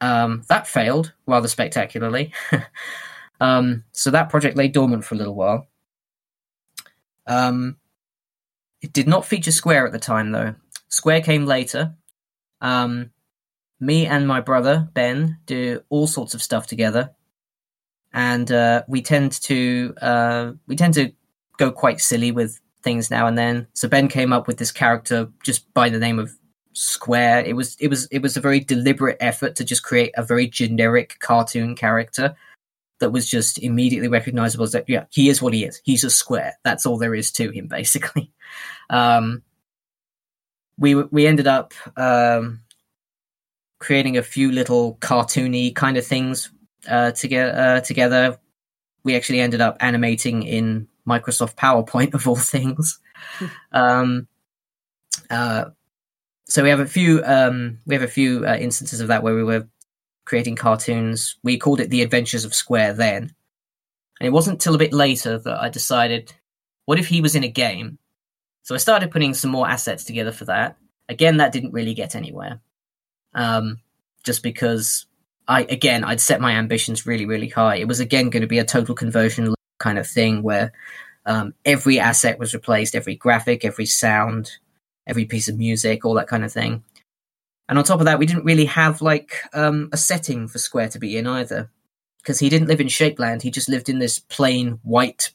[0.00, 2.32] Um, that failed rather spectacularly.
[3.40, 5.66] um, so that project lay dormant for a little while.
[7.30, 7.76] Um,
[8.82, 10.54] it did not feature Square at the time, though.
[10.88, 11.94] Square came later,
[12.60, 13.12] um,
[13.78, 17.12] me and my brother Ben do all sorts of stuff together,
[18.12, 21.12] and uh, we tend to uh, we tend to
[21.56, 23.68] go quite silly with things now and then.
[23.74, 26.32] So Ben came up with this character just by the name of
[26.72, 27.44] Square.
[27.44, 30.48] It was it was it was a very deliberate effort to just create a very
[30.48, 32.34] generic cartoon character
[33.00, 36.10] that was just immediately recognizable as that yeah he is what he is he's a
[36.10, 38.32] square that's all there is to him basically
[38.88, 39.42] um,
[40.80, 42.60] we we ended up um,
[43.78, 46.50] creating a few little cartoony kind of things
[46.88, 47.58] uh, together.
[47.58, 48.38] Uh, together,
[49.04, 52.98] we actually ended up animating in Microsoft PowerPoint of all things.
[53.72, 54.28] um,
[55.28, 55.66] uh,
[56.48, 59.34] so we have a few um, we have a few uh, instances of that where
[59.34, 59.68] we were
[60.30, 61.36] creating cartoons.
[61.42, 63.34] We called it the Adventures of Square then,
[64.18, 66.32] and it wasn't till a bit later that I decided,
[66.86, 67.98] what if he was in a game
[68.62, 70.76] so I started putting some more assets together for that.
[71.08, 72.60] Again, that didn't really get anywhere.
[73.34, 73.78] Um,
[74.24, 75.06] just because
[75.48, 77.76] I, again, I'd set my ambitions really, really high.
[77.76, 80.72] It was again going to be a total conversion kind of thing where
[81.26, 84.52] um, every asset was replaced, every graphic, every sound,
[85.06, 86.84] every piece of music, all that kind of thing.
[87.70, 90.88] And on top of that, we didn't really have like um, a setting for Square
[90.88, 91.70] to be in either,
[92.20, 93.42] because he didn't live in Shapeland.
[93.42, 95.30] He just lived in this plain white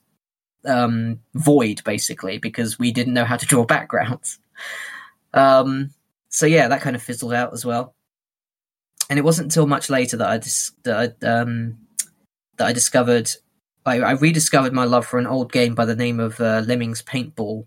[0.65, 4.38] um, void basically because we didn't know how to draw backgrounds.
[5.33, 5.91] Um,
[6.27, 7.95] so yeah, that kind of fizzled out as well.
[9.09, 11.77] And it wasn't until much later that I dis- that I, um,
[12.57, 13.31] that I discovered
[13.86, 17.03] I, I, rediscovered my love for an old game by the name of uh, Lemmings
[17.03, 17.65] Paintball.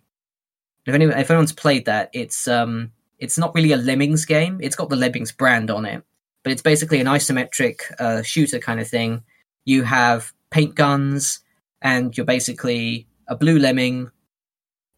[0.84, 4.60] If anyone if anyone's played that, it's um it's not really a Lemmings game.
[4.62, 6.02] It's got the Lemmings brand on it,
[6.42, 9.22] but it's basically an isometric uh, shooter kind of thing.
[9.64, 11.40] You have paint guns
[11.82, 14.10] and you're basically a blue lemming,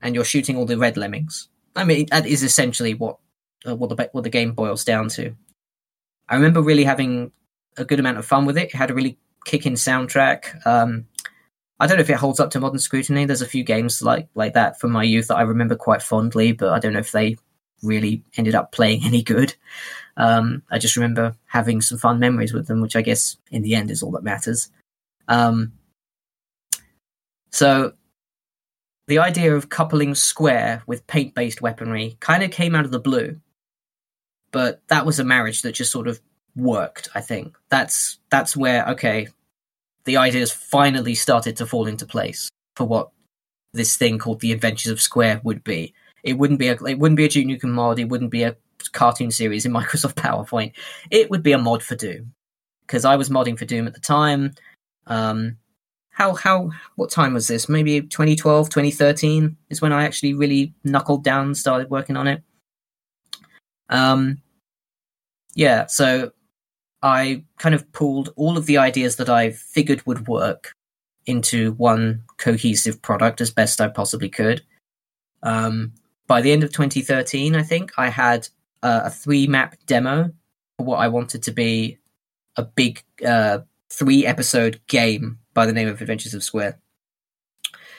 [0.00, 1.48] and you're shooting all the red lemmings.
[1.76, 3.18] I mean, that is essentially what
[3.66, 5.34] uh, what the what the game boils down to.
[6.28, 7.32] I remember really having
[7.76, 8.68] a good amount of fun with it.
[8.68, 10.64] It had a really kicking soundtrack.
[10.66, 11.06] Um,
[11.78, 13.24] I don't know if it holds up to modern scrutiny.
[13.24, 16.52] There's a few games like like that from my youth that I remember quite fondly,
[16.52, 17.36] but I don't know if they
[17.82, 19.54] really ended up playing any good.
[20.16, 23.74] Um, I just remember having some fun memories with them, which I guess in the
[23.74, 24.70] end is all that matters.
[25.28, 25.72] Um,
[27.50, 27.92] so
[29.06, 33.00] the idea of coupling Square with paint based weaponry kind of came out of the
[33.00, 33.40] blue.
[34.52, 36.20] But that was a marriage that just sort of
[36.56, 37.56] worked, I think.
[37.70, 39.28] That's that's where okay,
[40.04, 43.10] the ideas finally started to fall into place for what
[43.72, 45.94] this thing called the Adventures of Square would be.
[46.22, 48.56] It wouldn't be a it wouldn't be a Duke Nukem mod, it wouldn't be a
[48.92, 50.72] cartoon series in Microsoft PowerPoint.
[51.10, 52.32] It would be a mod for Doom.
[52.86, 54.52] Because I was modding for Doom at the time.
[55.06, 55.56] Um,
[56.10, 57.68] how how what time was this?
[57.68, 62.42] Maybe 2012, 2013 is when I actually really knuckled down and started working on it.
[63.88, 64.42] Um,
[65.54, 66.32] yeah, so
[67.02, 70.72] I kind of pulled all of the ideas that I figured would work
[71.26, 74.62] into one cohesive product as best I possibly could.
[75.42, 75.92] Um,
[76.30, 78.46] by the end of 2013, I think I had
[78.84, 80.30] uh, a three map demo
[80.78, 81.98] for what I wanted to be
[82.54, 83.58] a big uh,
[83.92, 86.78] three episode game by the name of Adventures of Square.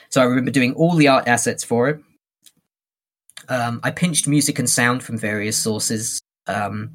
[0.08, 2.00] So I remember doing all the art assets for it.
[3.50, 6.90] Um, I pinched music and sound from various sources um,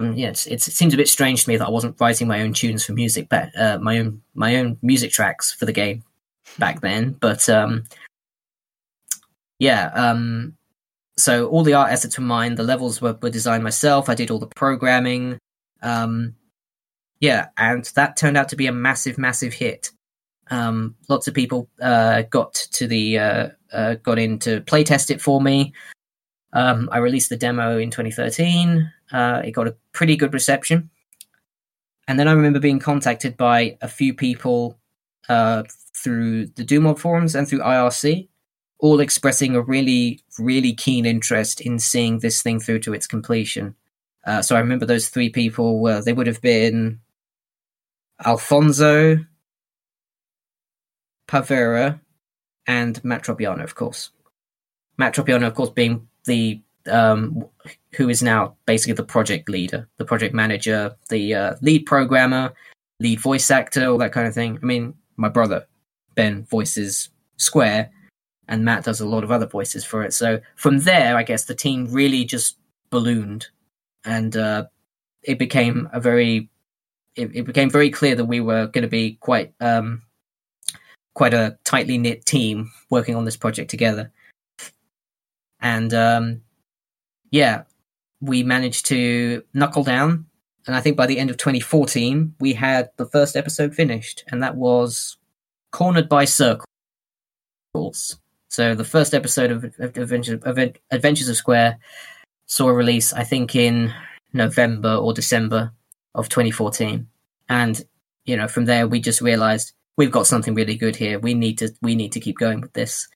[0.00, 2.54] mm, yeah, it seems a bit strange to me that I wasn't writing my own
[2.54, 6.02] tunes for music, but uh, my own my own music tracks for the game
[6.58, 7.12] back then.
[7.20, 7.84] But um,
[9.58, 10.56] yeah, um,
[11.16, 12.56] so all the art assets were mine.
[12.56, 14.08] The levels were, were designed myself.
[14.08, 15.38] I did all the programming.
[15.82, 16.34] Um,
[17.20, 19.90] yeah, and that turned out to be a massive, massive hit.
[20.50, 25.20] Um, lots of people uh, got to the uh, uh, got in to playtest it
[25.20, 25.72] for me.
[26.52, 28.90] Um, I released the demo in 2013.
[29.12, 30.90] Uh, it got a pretty good reception,
[32.06, 34.78] and then I remember being contacted by a few people
[35.28, 35.64] uh,
[35.96, 38.28] through the Doom forums and through IRC,
[38.78, 43.74] all expressing a really, really keen interest in seeing this thing through to its completion.
[44.26, 47.00] Uh, so I remember those three people were they would have been
[48.24, 49.18] Alfonso,
[51.28, 52.00] Pavera,
[52.66, 54.10] and Matt Tropiano, of course.
[54.98, 56.60] Matt Tropiano, of course, being the
[56.90, 57.46] um,
[57.94, 62.52] who is now basically the project leader, the project manager, the uh, lead programmer,
[63.00, 64.58] lead voice actor, all that kind of thing.
[64.62, 65.66] I mean, my brother
[66.14, 67.90] Ben voices Square,
[68.48, 70.12] and Matt does a lot of other voices for it.
[70.12, 72.56] So from there, I guess the team really just
[72.90, 73.48] ballooned,
[74.04, 74.66] and uh,
[75.22, 76.48] it became a very
[77.16, 80.02] it, it, became very clear that we were going to be quite um,
[81.14, 84.12] quite a tightly knit team working on this project together.
[85.60, 86.42] And um,
[87.30, 87.62] yeah,
[88.20, 90.26] we managed to knuckle down.
[90.66, 94.42] And I think by the end of 2014, we had the first episode finished, and
[94.42, 95.16] that was
[95.70, 96.66] Cornered by Circles.
[98.56, 100.40] So the first episode of Adventures,
[100.90, 101.78] Adventures of Square
[102.46, 103.92] saw a release, I think, in
[104.32, 105.72] November or December
[106.14, 107.06] of 2014.
[107.50, 107.84] And,
[108.24, 111.18] you know, from there we just realized we've got something really good here.
[111.18, 113.06] We need to we need to keep going with this.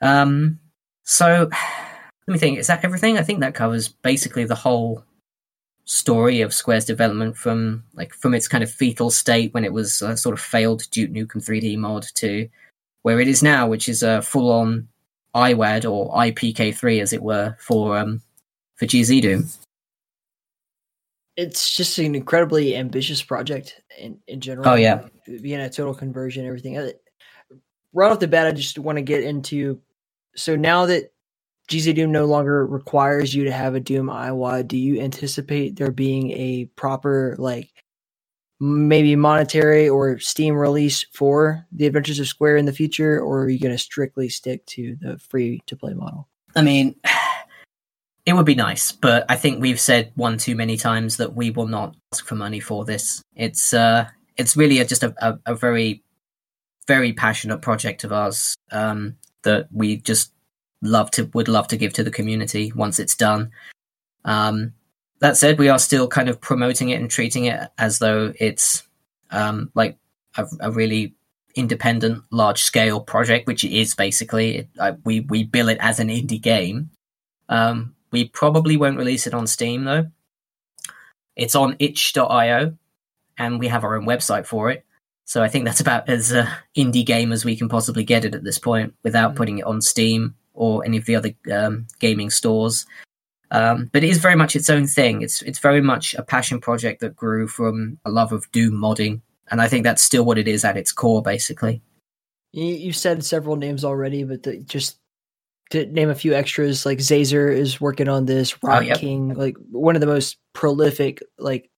[0.00, 0.58] Um
[1.04, 1.50] so
[2.26, 3.18] let me think, is that everything?
[3.18, 5.04] I think that covers basically the whole
[5.84, 10.00] story of Square's development from like from its kind of fetal state when it was
[10.00, 12.48] a sort of failed Duke Nukem 3D mod to
[13.02, 14.88] where it is now, which is a full on
[15.34, 18.20] IWAD or IPK3 as it were for um
[18.76, 19.48] for GZ Doom
[21.40, 24.68] it's just an incredibly ambitious project in, in general.
[24.68, 25.06] Oh yeah,
[25.40, 26.76] being a total conversion, everything.
[26.76, 26.90] Uh,
[27.94, 29.80] right off the bat, I just want to get into.
[30.36, 31.12] So now that
[31.70, 35.90] GZ Doom no longer requires you to have a Doom IWAD, do you anticipate there
[35.90, 37.70] being a proper like
[38.60, 43.48] maybe monetary or Steam release for the Adventures of Square in the future, or are
[43.48, 46.28] you going to strictly stick to the free to play model?
[46.54, 46.94] I mean,
[48.26, 51.50] it would be nice, but I think we've said one too many times that we
[51.50, 53.22] will not ask for money for this.
[53.34, 56.02] It's uh, it's really a, just a, a, a, very,
[56.86, 60.32] very passionate project of ours um, that we just
[60.82, 63.50] love to would love to give to the community once it's done.
[64.24, 64.74] Um,
[65.20, 68.82] that said, we are still kind of promoting it and treating it as though it's
[69.30, 69.96] um, like
[70.36, 71.14] a, a really
[71.54, 74.58] independent, large scale project, which it is basically.
[74.58, 76.90] It, I, we we bill it as an indie game.
[77.48, 80.06] Um, we probably won't release it on Steam though.
[81.36, 82.76] It's on itch.io
[83.38, 84.84] and we have our own website for it.
[85.24, 88.34] So I think that's about as uh, indie game as we can possibly get it
[88.34, 89.36] at this point without mm-hmm.
[89.36, 92.84] putting it on Steam or any of the other um, gaming stores.
[93.52, 95.22] Um, but it is very much its own thing.
[95.22, 99.20] It's it's very much a passion project that grew from a love of Doom modding,
[99.50, 101.82] and I think that's still what it is at its core, basically.
[102.52, 104.98] You, said several names already, but the, just
[105.70, 108.60] to name a few extras, like Xaser is working on this.
[108.62, 108.98] Rock oh, yep.
[108.98, 111.22] King, like one of the most prolific.
[111.38, 111.70] Like,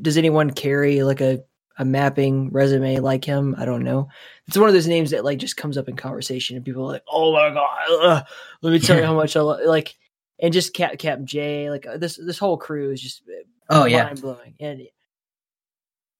[0.00, 1.42] does anyone carry like a
[1.78, 3.54] a mapping resume like him?
[3.58, 4.08] I don't know.
[4.46, 6.92] It's one of those names that like just comes up in conversation, and people are
[6.92, 8.26] like, "Oh my god,
[8.62, 9.60] let me tell you how much I lo-.
[9.66, 9.94] like."
[10.42, 13.22] And just Cap Cap J, like uh, this this whole crew is just
[13.70, 14.82] oh yeah, mind blowing, and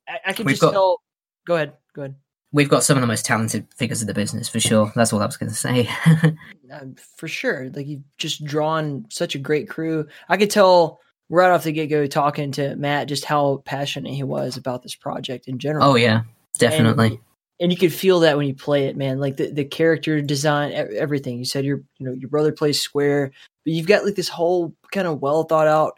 [0.08, 1.02] I, I can We've just got- tell.
[1.44, 2.14] Go ahead, go ahead
[2.52, 4.92] we've got some of the most talented figures in the business for sure.
[4.94, 5.88] That's all I was going to say.
[6.72, 10.06] Um, for sure, like you've just drawn such a great crew.
[10.30, 14.22] I could tell right off the get go talking to Matt just how passionate he
[14.22, 15.84] was about this project in general.
[15.84, 16.22] Oh yeah,
[16.56, 17.08] definitely.
[17.08, 17.18] And,
[17.60, 19.20] and you could feel that when you play it, man.
[19.20, 21.36] Like the, the character design, everything.
[21.36, 23.32] You said your you know your brother plays Square,
[23.64, 25.94] but you've got like this whole kind of well thought out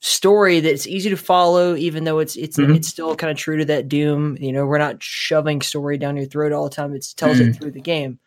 [0.00, 2.74] story that's easy to follow, even though it's it's mm-hmm.
[2.74, 4.36] it's still kind of true to that Doom.
[4.40, 6.94] You know, we're not shoving story down your throat all the time.
[6.94, 7.50] It tells mm-hmm.
[7.50, 8.18] it through the game.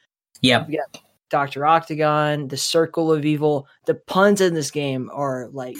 [0.41, 0.65] Yeah.
[1.29, 3.67] Doctor Octagon, the Circle of Evil.
[3.85, 5.77] The puns in this game are like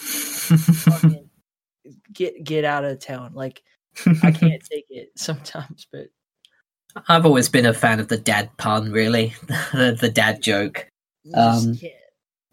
[2.14, 3.34] get get out of town.
[3.36, 3.62] Like
[4.24, 6.08] I can't take it sometimes, but
[7.08, 8.92] I've always been a fan of the dad pun.
[8.92, 9.36] Really,
[9.74, 10.88] the, the dad joke.
[11.36, 11.80] Um,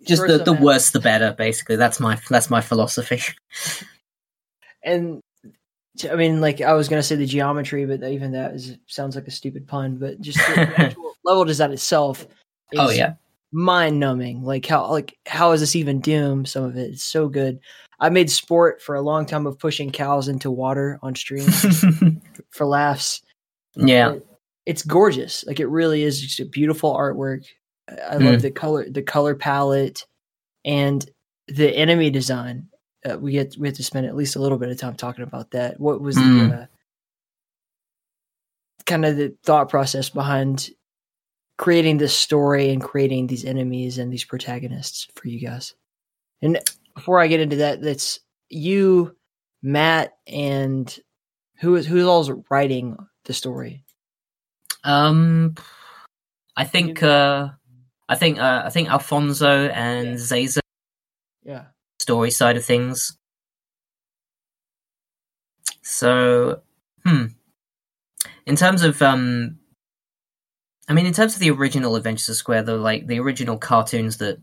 [0.06, 1.34] just the, the worse the better.
[1.36, 3.20] Basically, that's my that's my philosophy.
[4.82, 5.20] and
[6.10, 9.26] I mean, like I was gonna say the geometry, but even that is sounds like
[9.26, 9.96] a stupid pun.
[9.96, 12.26] But just the actual level design itself.
[12.76, 13.14] Oh, is Oh yeah,
[13.52, 14.42] mind numbing.
[14.42, 16.46] Like how like how is this even Doom?
[16.46, 17.60] Some of it is so good.
[17.98, 21.46] I made sport for a long time of pushing cows into water on stream
[22.50, 23.20] for laughs.
[23.76, 24.26] yeah, It-
[24.66, 25.44] it's gorgeous.
[25.46, 27.44] Like it really is just a beautiful artwork.
[27.90, 28.24] I I Mm.
[28.32, 30.06] love the color, the color palette,
[30.64, 31.08] and
[31.48, 32.68] the enemy design.
[33.08, 35.24] Uh, we get we have to spend at least a little bit of time talking
[35.24, 35.80] about that.
[35.80, 36.48] What was Mm.
[36.50, 36.66] the uh,
[38.86, 40.70] kind of the thought process behind
[41.58, 45.74] creating this story and creating these enemies and these protagonists for you guys?
[46.42, 46.58] And
[46.94, 49.16] before I get into that, that's you,
[49.62, 50.98] Matt, and
[51.60, 53.84] who is who's all's writing the story.
[54.84, 55.54] Um,
[56.56, 57.50] I think uh,
[58.10, 60.58] I think uh, I think Alfonso and Xaser
[61.44, 61.66] Yeah.
[62.00, 63.16] story side of things.
[65.82, 66.62] So,
[67.06, 67.26] hmm.
[68.46, 69.60] In terms of um,
[70.88, 74.16] I mean, in terms of the original Adventures of Square, the like the original cartoons
[74.16, 74.38] that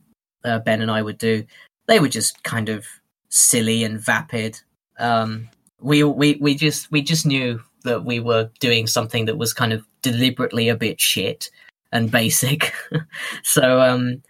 [0.45, 1.43] uh, Ben and I would do,
[1.87, 2.85] they were just kind of
[3.27, 4.61] silly and vapid.
[4.97, 5.49] Um,
[5.81, 9.73] we we we just we just knew that we were doing something that was kind
[9.73, 11.51] of deliberately a bit shit
[11.91, 12.73] and basic.
[13.43, 14.21] so um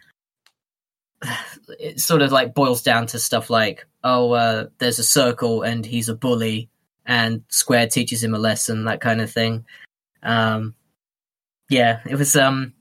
[1.79, 5.85] it sort of like boils down to stuff like oh uh there's a circle and
[5.85, 6.69] he's a bully
[7.05, 9.65] and square teaches him a lesson that kind of thing
[10.23, 10.75] um
[11.69, 12.73] yeah it was um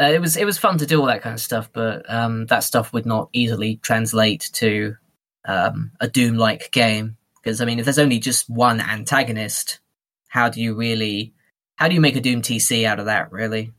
[0.00, 2.46] uh, it was it was fun to do all that kind of stuff but um
[2.46, 4.96] that stuff would not easily translate to
[5.44, 9.80] um a doom like game because i mean if there's only just one antagonist
[10.28, 11.34] how do you really
[11.78, 13.72] how do you make a doom tc out of that really?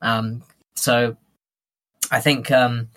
[0.00, 0.42] Um
[0.74, 1.16] so
[2.10, 2.88] i think um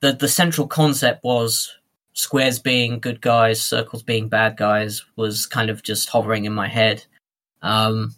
[0.00, 1.74] the the central concept was
[2.14, 6.68] squares being good guys circles being bad guys was kind of just hovering in my
[6.68, 7.04] head.
[7.62, 8.14] Um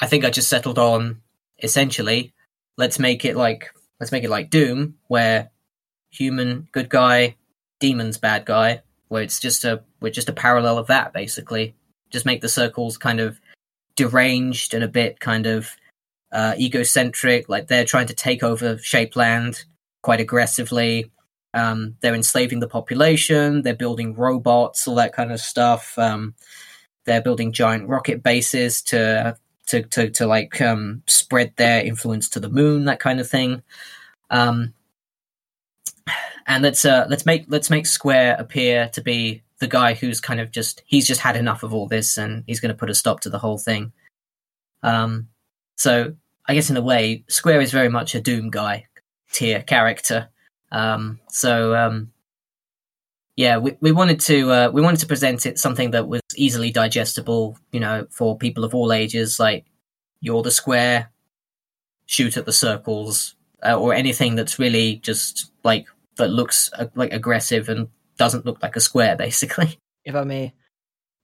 [0.00, 1.20] i think i just settled on
[1.62, 2.32] essentially
[2.76, 5.50] let's make it like let's make it like doom where
[6.10, 7.36] human good guy
[7.80, 8.82] demons bad guy
[9.12, 11.74] where it's just a we're just a parallel of that basically.
[12.08, 13.38] Just make the circles kind of
[13.96, 15.76] deranged and a bit kind of
[16.32, 19.64] uh, egocentric like they're trying to take over shapeland
[20.02, 21.10] quite aggressively.
[21.54, 25.98] Um, they're enslaving the population they're building robots all that kind of stuff.
[25.98, 26.34] Um,
[27.04, 29.36] they're building giant rocket bases to
[29.66, 33.62] to to, to like um, spread their influence to the moon that kind of thing.
[34.30, 34.74] Um,
[36.46, 40.40] and let's uh, let's make let's make Square appear to be the guy who's kind
[40.40, 42.94] of just he's just had enough of all this and he's going to put a
[42.94, 43.92] stop to the whole thing.
[44.82, 45.28] Um,
[45.76, 46.14] so
[46.46, 48.86] I guess in a way, Square is very much a Doom guy
[49.32, 50.28] tier character.
[50.72, 52.10] Um, so um,
[53.36, 56.72] yeah, we we wanted to uh, we wanted to present it something that was easily
[56.72, 59.38] digestible, you know, for people of all ages.
[59.38, 59.64] Like
[60.20, 61.08] you're the Square,
[62.06, 65.86] shoot at the circles, uh, or anything that's really just like
[66.16, 67.86] that looks uh, like aggressive and
[68.22, 69.78] doesn't look like a square, basically.
[70.04, 70.54] if I may.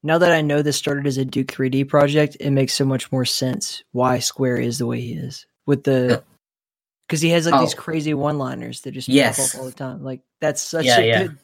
[0.02, 3.12] Now that I know this started as a Duke 3D project, it makes so much
[3.12, 5.46] more sense why Square is the way he is.
[5.64, 6.24] With the
[7.06, 7.78] because he has like these Oh.
[7.80, 9.36] crazy one-liners that just Yes.
[9.36, 10.02] pop up all the time.
[10.02, 11.22] Like that's such Yeah, a yeah.
[11.26, 11.38] good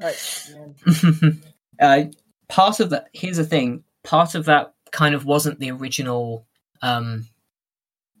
[0.00, 1.42] touch, man.
[1.80, 2.04] uh,
[2.48, 3.08] part of that.
[3.12, 3.84] Here's the thing.
[4.02, 6.46] Part of that kind of wasn't the original
[6.82, 7.26] um,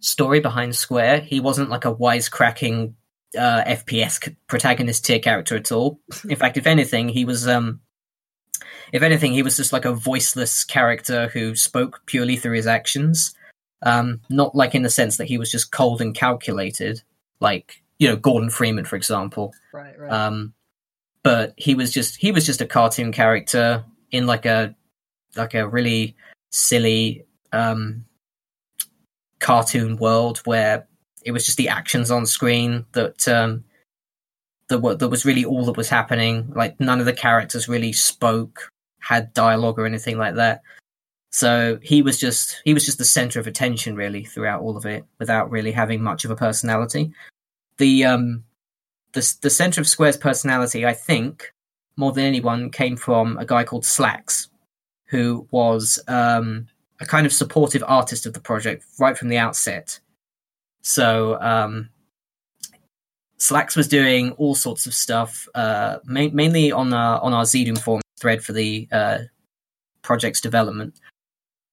[0.00, 1.20] story behind Square.
[1.22, 2.94] He wasn't like a wisecracking
[3.38, 6.00] uh, FPS protagonist tier character at all.
[6.28, 7.46] In fact, if anything, he was.
[7.46, 7.80] Um,
[8.92, 13.34] if anything, he was just like a voiceless character who spoke purely through his actions.
[13.82, 17.02] Um, not like in the sense that he was just cold and calculated,
[17.40, 19.54] like you know Gordon Freeman, for example.
[19.72, 20.12] Right, right.
[20.12, 20.54] Um,
[21.22, 24.74] but he was just he was just a cartoon character in like a
[25.36, 26.14] like a really
[26.50, 28.04] silly um,
[29.40, 30.86] cartoon world where
[31.24, 33.64] it was just the actions on screen that um,
[34.68, 36.52] that were, that was really all that was happening.
[36.54, 38.70] Like none of the characters really spoke,
[39.00, 40.62] had dialogue or anything like that.
[41.30, 44.86] So he was just he was just the center of attention really throughout all of
[44.86, 47.12] it, without really having much of a personality.
[47.78, 48.44] The um
[49.12, 51.52] the the center of Square's personality, I think,
[51.96, 54.48] more than anyone, came from a guy called Slacks,
[55.06, 56.66] who was um,
[57.00, 60.00] a kind of supportive artist of the project right from the outset.
[60.82, 61.88] So um,
[63.38, 67.78] Slacks was doing all sorts of stuff, uh, ma- mainly on our, on our Zdoom
[67.78, 69.18] forum thread for the uh,
[70.02, 70.94] project's development,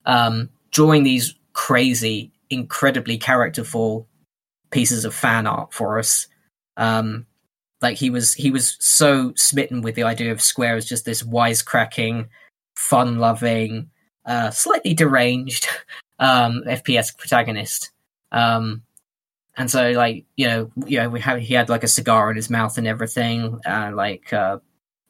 [0.06, 4.08] um, drawing these crazy, incredibly characterful
[4.72, 6.28] pieces of fan art for us.
[6.78, 7.26] Um,
[7.82, 11.24] like he was he was so smitten with the idea of Square as just this
[11.24, 12.28] wisecracking,
[12.76, 13.90] fun-loving,
[14.26, 15.68] uh, slightly deranged
[16.20, 17.92] um, FPS protagonist.
[18.32, 18.84] Um,
[19.60, 22.38] and so, like you know, you know, we have he had like a cigar in
[22.38, 24.60] his mouth and everything, and like uh,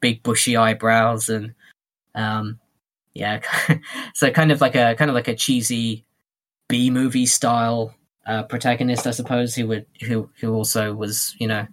[0.00, 1.54] big bushy eyebrows, and
[2.16, 2.58] um,
[3.14, 3.40] yeah,
[4.14, 6.04] so kind of like a kind of like a cheesy
[6.68, 7.94] B movie style
[8.26, 9.54] uh, protagonist, I suppose.
[9.54, 11.68] Who would who who also was you know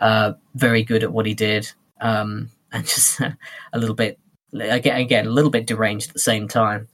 [0.00, 3.36] uh, very good at what he did, um, and just a
[3.78, 4.18] little bit
[4.52, 6.88] again again a little bit deranged at the same time.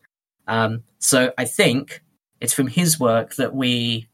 [0.47, 2.03] Um, so I think
[2.43, 4.09] it's from his work that we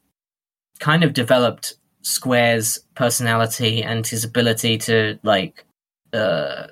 [0.83, 5.65] kind of developed Square's personality and his ability to like
[6.13, 6.67] uh,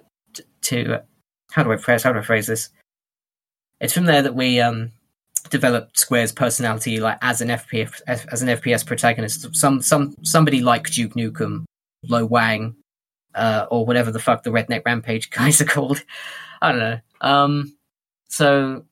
[0.63, 1.01] to
[1.53, 2.71] how do I phrase how do I phrase this?
[3.81, 4.91] It's from there that we um,
[5.49, 9.55] developed Square's personality, like as an FPS as an FPS protagonist.
[9.55, 11.65] Some some somebody like Duke Nukem,
[12.09, 12.75] Lo Wang,
[13.37, 16.03] uh, or whatever the fuck the Redneck Rampage guys are called.
[16.61, 17.01] I don't know.
[17.21, 17.77] Um,
[18.29, 18.85] so,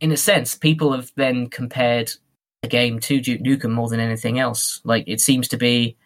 [0.00, 2.12] in a sense, people have then compared
[2.62, 4.80] the game to Duke Nukem more than anything else.
[4.84, 5.96] Like it seems to be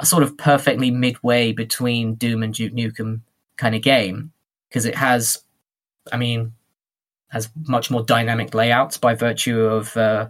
[0.00, 3.20] a sort of perfectly midway between Doom and Duke Nukem
[3.56, 4.32] kind of game
[4.68, 5.42] because it has,
[6.12, 6.52] I mean,
[7.28, 10.28] has much more dynamic layouts by virtue of uh,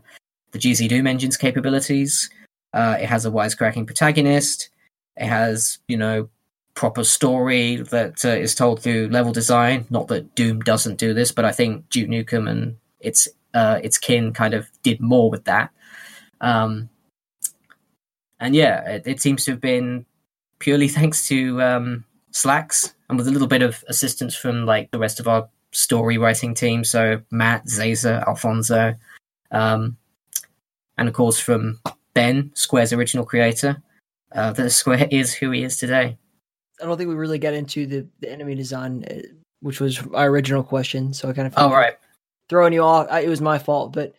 [0.52, 2.28] the GZ Doom engine's capabilities.
[2.74, 4.68] Uh, it has a wisecracking protagonist.
[5.16, 6.28] It has, you know,
[6.74, 9.86] proper story that uh, is told through level design.
[9.88, 13.98] Not that Doom doesn't do this, but I think Duke Nukem and its uh, its
[13.98, 15.70] kin kind of did more with that.
[16.40, 16.88] Um,
[18.38, 20.06] and yeah, it, it, seems to have been
[20.58, 24.98] purely thanks to um, Slacks and with a little bit of assistance from like the
[24.98, 26.84] rest of our story writing team.
[26.84, 28.94] So Matt, Xaser, Alfonso,
[29.50, 29.96] um,
[30.96, 31.80] and of course from
[32.14, 33.82] Ben, Square's original creator,
[34.32, 36.16] uh, that Square is who he is today.
[36.80, 39.28] I don't think we really got into the, the enemy design, uh,
[39.60, 41.12] which was our original question.
[41.12, 41.96] So I kind of oh right
[42.50, 43.06] throwing you off.
[43.10, 44.12] I, it was my fault, but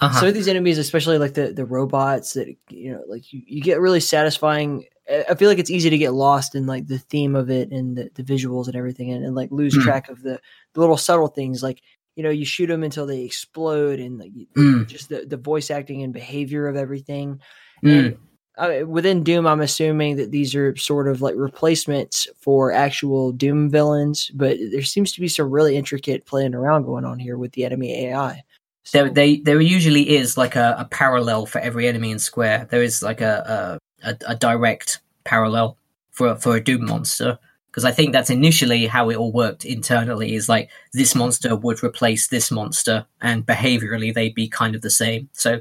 [0.00, 0.20] uh-huh.
[0.20, 3.62] some of these enemies, especially like the the robots, that you know, like you, you
[3.62, 7.36] get really satisfying I feel like it's easy to get lost in like the theme
[7.36, 9.82] of it and the, the visuals and everything, and, and like lose mm.
[9.82, 10.40] track of the,
[10.72, 11.62] the little subtle things.
[11.62, 11.82] Like
[12.16, 14.86] you know, you shoot them until they explode, and like mm.
[14.86, 17.40] just the, the voice acting and behavior of everything.
[17.84, 17.98] Mm.
[17.98, 18.18] And
[18.56, 23.68] uh, within Doom, I'm assuming that these are sort of like replacements for actual Doom
[23.68, 27.52] villains, but there seems to be some really intricate playing around going on here with
[27.52, 28.44] the enemy AI.
[28.84, 32.68] So, there, they, there usually is like a, a, parallel for every enemy in Square.
[32.70, 35.78] There is like a, a, a direct parallel
[36.10, 40.34] for for a Doom monster because I think that's initially how it all worked internally.
[40.34, 44.90] Is like this monster would replace this monster, and behaviorally they'd be kind of the
[44.90, 45.28] same.
[45.32, 45.60] So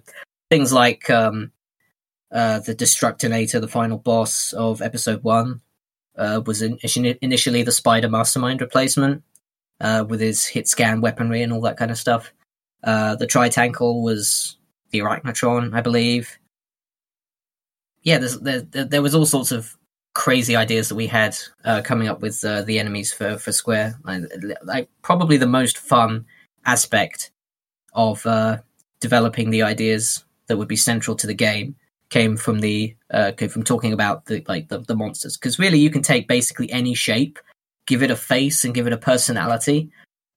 [0.51, 1.51] things like um,
[2.33, 5.61] uh, the Destructinator, the final boss of Episode One,
[6.17, 6.77] uh, was in,
[7.21, 9.23] initially the Spider Mastermind replacement
[9.79, 12.33] uh, with his hit scan weaponry and all that kind of stuff.
[12.83, 14.57] Uh, the Tritangle was
[14.91, 16.39] the Arachnotron, I believe
[18.03, 19.77] yeah, there, there was all sorts of
[20.13, 21.35] crazy ideas that we had
[21.65, 23.97] uh, coming up with the enemies for for Square.
[24.63, 26.25] Like, probably the most fun
[26.65, 27.31] aspect
[27.93, 28.25] of
[28.99, 31.75] developing the ideas that would be central to the game
[32.13, 35.79] came from the uh, came from talking about the like the, the monsters because really
[35.79, 37.39] you can take basically any shape,
[37.87, 39.89] give it a face and give it a personality,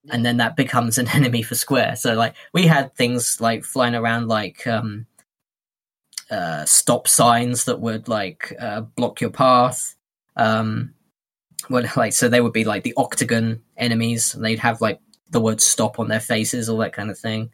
[0.09, 1.97] and then that becomes an enemy for Square.
[1.97, 4.67] So like we had things like flying around like.
[4.67, 5.07] Um,
[6.29, 9.95] uh, stop signs that would like uh, block your path.
[10.35, 10.93] Um,
[11.71, 14.99] well, like so they would be like the octagon enemies, and they'd have like
[15.31, 17.51] the word "stop" on their faces, all that kind of thing.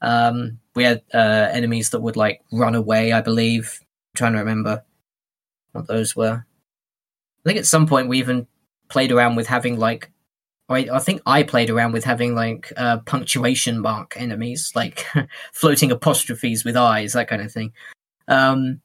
[0.00, 3.12] Um, we had uh, enemies that would like run away.
[3.12, 3.80] I believe.
[3.80, 4.84] I'm trying to remember
[5.72, 6.44] what those were.
[6.44, 8.46] I think at some point we even
[8.88, 10.10] played around with having like
[10.68, 15.06] I, I think I played around with having like uh, punctuation mark enemies, like
[15.52, 17.72] floating apostrophes with eyes, that kind of thing.
[18.26, 18.80] Um,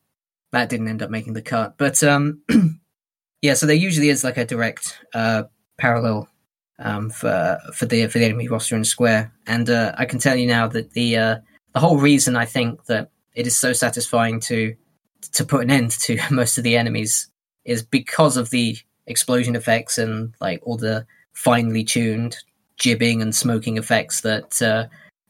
[0.52, 2.42] that didn't end up making the cut, but um,
[3.42, 3.54] yeah.
[3.56, 5.44] So there usually is like a direct uh,
[5.78, 6.28] parallel
[6.82, 10.36] um, for for the for the enemy roster in Square, and uh, I can tell
[10.36, 11.36] you now that the uh,
[11.74, 14.76] the whole reason I think that it is so satisfying to
[15.34, 17.30] to put an end to most of the enemies
[17.66, 18.78] is because of the
[19.08, 22.38] explosion effects and like all the finely tuned
[22.78, 24.86] gibbing and smoking effects that uh,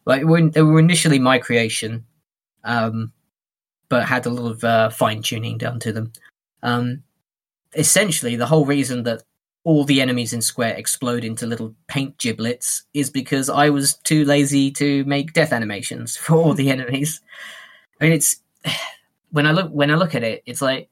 [0.05, 2.05] like were, they were initially my creation
[2.63, 3.11] um,
[3.89, 6.13] but had a lot of uh, fine tuning done to them.
[6.63, 7.03] Um,
[7.75, 9.23] essentially, the whole reason that
[9.63, 14.25] all the enemies in Square explode into little paint giblets is because I was too
[14.25, 17.21] lazy to make death animations for all the enemies.
[17.99, 18.41] I mean, it's
[19.31, 20.89] when I look when I look at it, it's like,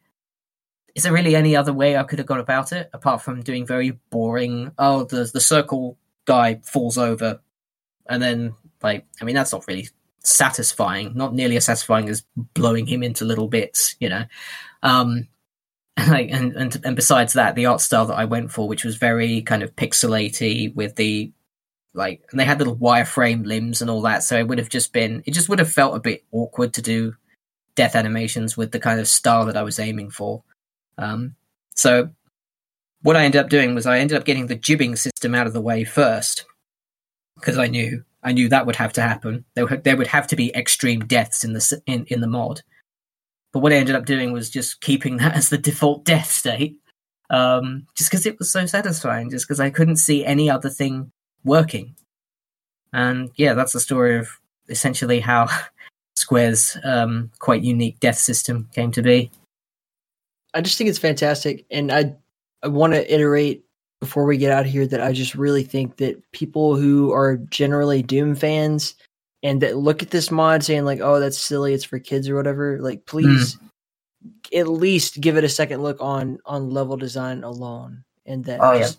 [0.95, 3.65] is there really any other way I could have gone about it apart from doing
[3.65, 4.71] very boring?
[4.77, 7.39] Oh, the the circle guy falls over,
[8.07, 9.89] and then like, I mean, that's not really
[10.23, 11.13] satisfying.
[11.15, 12.23] Not nearly as satisfying as
[12.53, 14.25] blowing him into little bits, you know.
[14.83, 15.27] Um,
[16.07, 18.97] like, and, and and besides that, the art style that I went for, which was
[18.97, 21.31] very kind of pixelaty with the
[21.93, 24.93] like, and they had little wireframe limbs and all that, so it would have just
[24.93, 27.15] been, it just would have felt a bit awkward to do
[27.75, 30.43] death animations with the kind of style that I was aiming for.
[30.97, 31.35] Um,
[31.75, 32.09] so
[33.01, 35.53] what I ended up doing was I ended up getting the gibbing system out of
[35.53, 36.45] the way first
[37.35, 39.45] because I knew I knew that would have to happen.
[39.55, 42.61] There would, there would have to be extreme deaths in the in, in the mod.
[43.51, 46.77] But what I ended up doing was just keeping that as the default death state,
[47.29, 49.29] um, just because it was so satisfying.
[49.29, 51.11] Just because I couldn't see any other thing
[51.43, 51.95] working.
[52.93, 54.29] And yeah, that's the story of
[54.67, 55.47] essentially how
[56.15, 59.31] Square's um, quite unique death system came to be.
[60.53, 62.15] I just think it's fantastic, and I
[62.63, 63.63] I want to iterate
[63.99, 68.01] before we get out here that I just really think that people who are generally
[68.01, 68.95] Doom fans
[69.43, 72.35] and that look at this mod saying like, "Oh, that's silly, it's for kids or
[72.35, 74.59] whatever," like please mm.
[74.59, 78.73] at least give it a second look on on level design alone, and that oh,
[78.73, 78.89] yeah.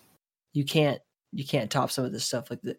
[0.53, 0.99] you can't
[1.33, 2.77] you can't top some of this stuff like that.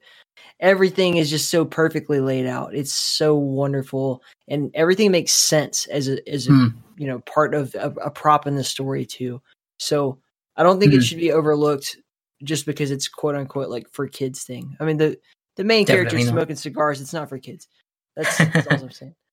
[0.61, 2.75] Everything is just so perfectly laid out.
[2.75, 6.75] It's so wonderful, and everything makes sense as a as a mm.
[6.97, 9.41] you know part of a, a, prop in the story too.
[9.79, 10.19] So
[10.57, 10.97] I don't think mm.
[10.97, 11.05] it hmm.
[11.05, 11.97] should be overlooked
[12.43, 14.77] just because it's quote unquote like for kids thing.
[14.81, 15.19] I mean the
[15.57, 17.01] the main character smoking cigars.
[17.01, 17.69] It's not for kids.
[18.17, 19.15] That's, that's all I'm saying.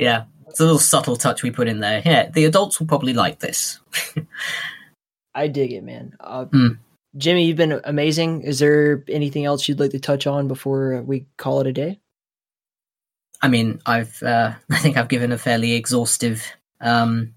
[0.00, 2.00] Yeah, it's a little subtle touch we put in there.
[2.06, 3.80] Yeah, the adults will probably like this.
[5.34, 6.14] I dig it, man.
[6.20, 6.78] Uh, mm.
[7.16, 8.42] Jimmy, you've been amazing.
[8.42, 11.98] Is there anything else you'd like to touch on before we call it a day?
[13.42, 16.46] I mean, I've uh, I think I've given a fairly exhaustive
[16.80, 17.34] um,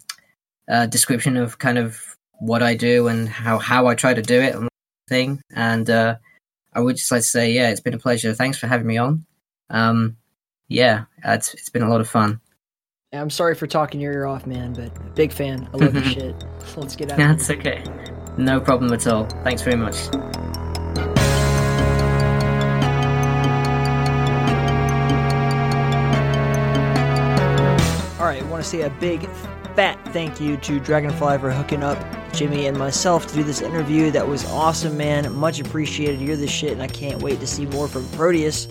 [0.70, 4.40] uh, description of kind of what I do and how how I try to do
[4.40, 4.70] it and
[5.10, 5.42] thing.
[5.54, 6.18] And uh,
[6.73, 8.34] I would just like to say, yeah, it's been a pleasure.
[8.34, 9.26] Thanks for having me on.
[9.69, 10.18] Um,
[10.68, 12.39] yeah, it's it's been a lot of fun.
[13.14, 15.68] I'm sorry for talking your ear off, man, but big fan.
[15.73, 16.45] I love your shit.
[16.77, 17.18] Let's get out.
[17.18, 17.84] That's okay.
[18.38, 19.26] No problem at all.
[19.43, 19.95] Thanks very much.
[28.18, 29.27] All right, I want to say a big
[29.76, 31.98] fat thank you to Dragonfly for hooking up
[32.34, 34.11] Jimmy and myself to do this interview.
[34.11, 35.31] That was awesome, man.
[35.35, 36.22] Much appreciated.
[36.22, 38.68] You're the shit, and I can't wait to see more from Proteus.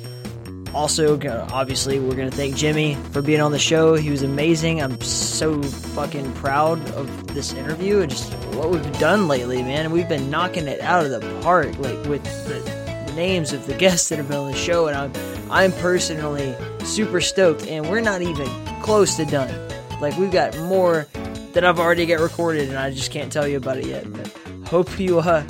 [0.74, 1.18] Also,
[1.50, 3.94] obviously, we're going to thank Jimmy for being on the show.
[3.94, 4.80] He was amazing.
[4.80, 9.90] I'm so fucking proud of this interview and just what we've done lately, man.
[9.90, 12.80] We've been knocking it out of the park, like with the,
[13.16, 15.12] names of the guests that have been on the show, and I'm
[15.50, 16.54] I'm personally
[16.84, 17.66] super stoked.
[17.66, 18.48] And we're not even
[18.82, 19.69] close to done.
[20.00, 21.06] Like we've got more
[21.52, 24.10] that I've already got recorded, and I just can't tell you about it yet.
[24.10, 24.28] But
[24.66, 25.46] hope you uh,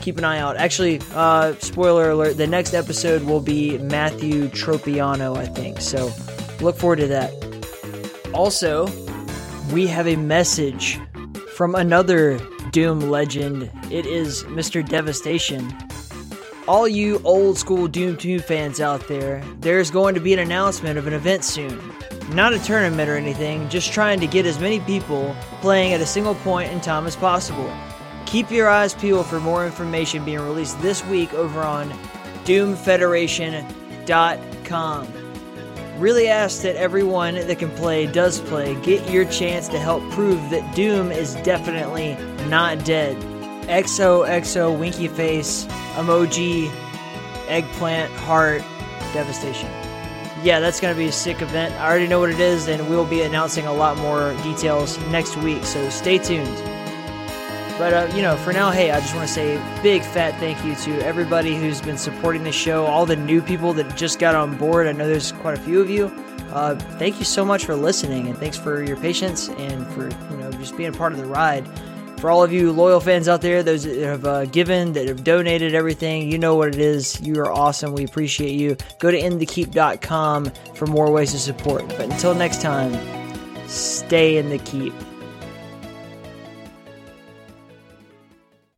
[0.00, 0.56] keep an eye out.
[0.56, 5.80] Actually, uh, spoiler alert: the next episode will be Matthew Tropiano, I think.
[5.80, 6.12] So
[6.60, 7.32] look forward to that.
[8.34, 8.88] Also,
[9.72, 11.00] we have a message
[11.54, 12.38] from another
[12.70, 13.70] Doom legend.
[13.90, 14.86] It is Mr.
[14.86, 15.74] Devastation.
[16.68, 20.98] All you old school Doom 2 fans out there, there's going to be an announcement
[20.98, 21.80] of an event soon.
[22.30, 26.06] Not a tournament or anything, just trying to get as many people playing at a
[26.06, 27.72] single point in time as possible.
[28.26, 31.88] Keep your eyes peeled for more information being released this week over on
[32.44, 35.08] DoomFederation.com.
[35.98, 38.74] Really ask that everyone that can play does play.
[38.82, 42.16] Get your chance to help prove that Doom is definitely
[42.48, 43.16] not dead.
[43.68, 46.70] XOXO Winky Face, Emoji,
[47.48, 48.62] Eggplant, Heart,
[49.12, 49.85] Devastation.
[50.42, 51.74] Yeah, that's going to be a sick event.
[51.74, 55.36] I already know what it is, and we'll be announcing a lot more details next
[55.38, 56.56] week, so stay tuned.
[57.78, 60.64] But, uh, you know, for now, hey, I just want to say big fat thank
[60.64, 64.34] you to everybody who's been supporting the show, all the new people that just got
[64.34, 64.86] on board.
[64.86, 66.06] I know there's quite a few of you.
[66.52, 70.36] Uh, thank you so much for listening, and thanks for your patience and for, you
[70.38, 71.66] know, just being a part of the ride.
[72.18, 75.22] For all of you loyal fans out there, those that have uh, given, that have
[75.22, 77.20] donated everything, you know what it is.
[77.20, 77.92] You are awesome.
[77.92, 78.76] We appreciate you.
[78.98, 81.86] Go to inthekeep.com for more ways to support.
[81.88, 82.96] But until next time,
[83.68, 84.94] stay in the keep.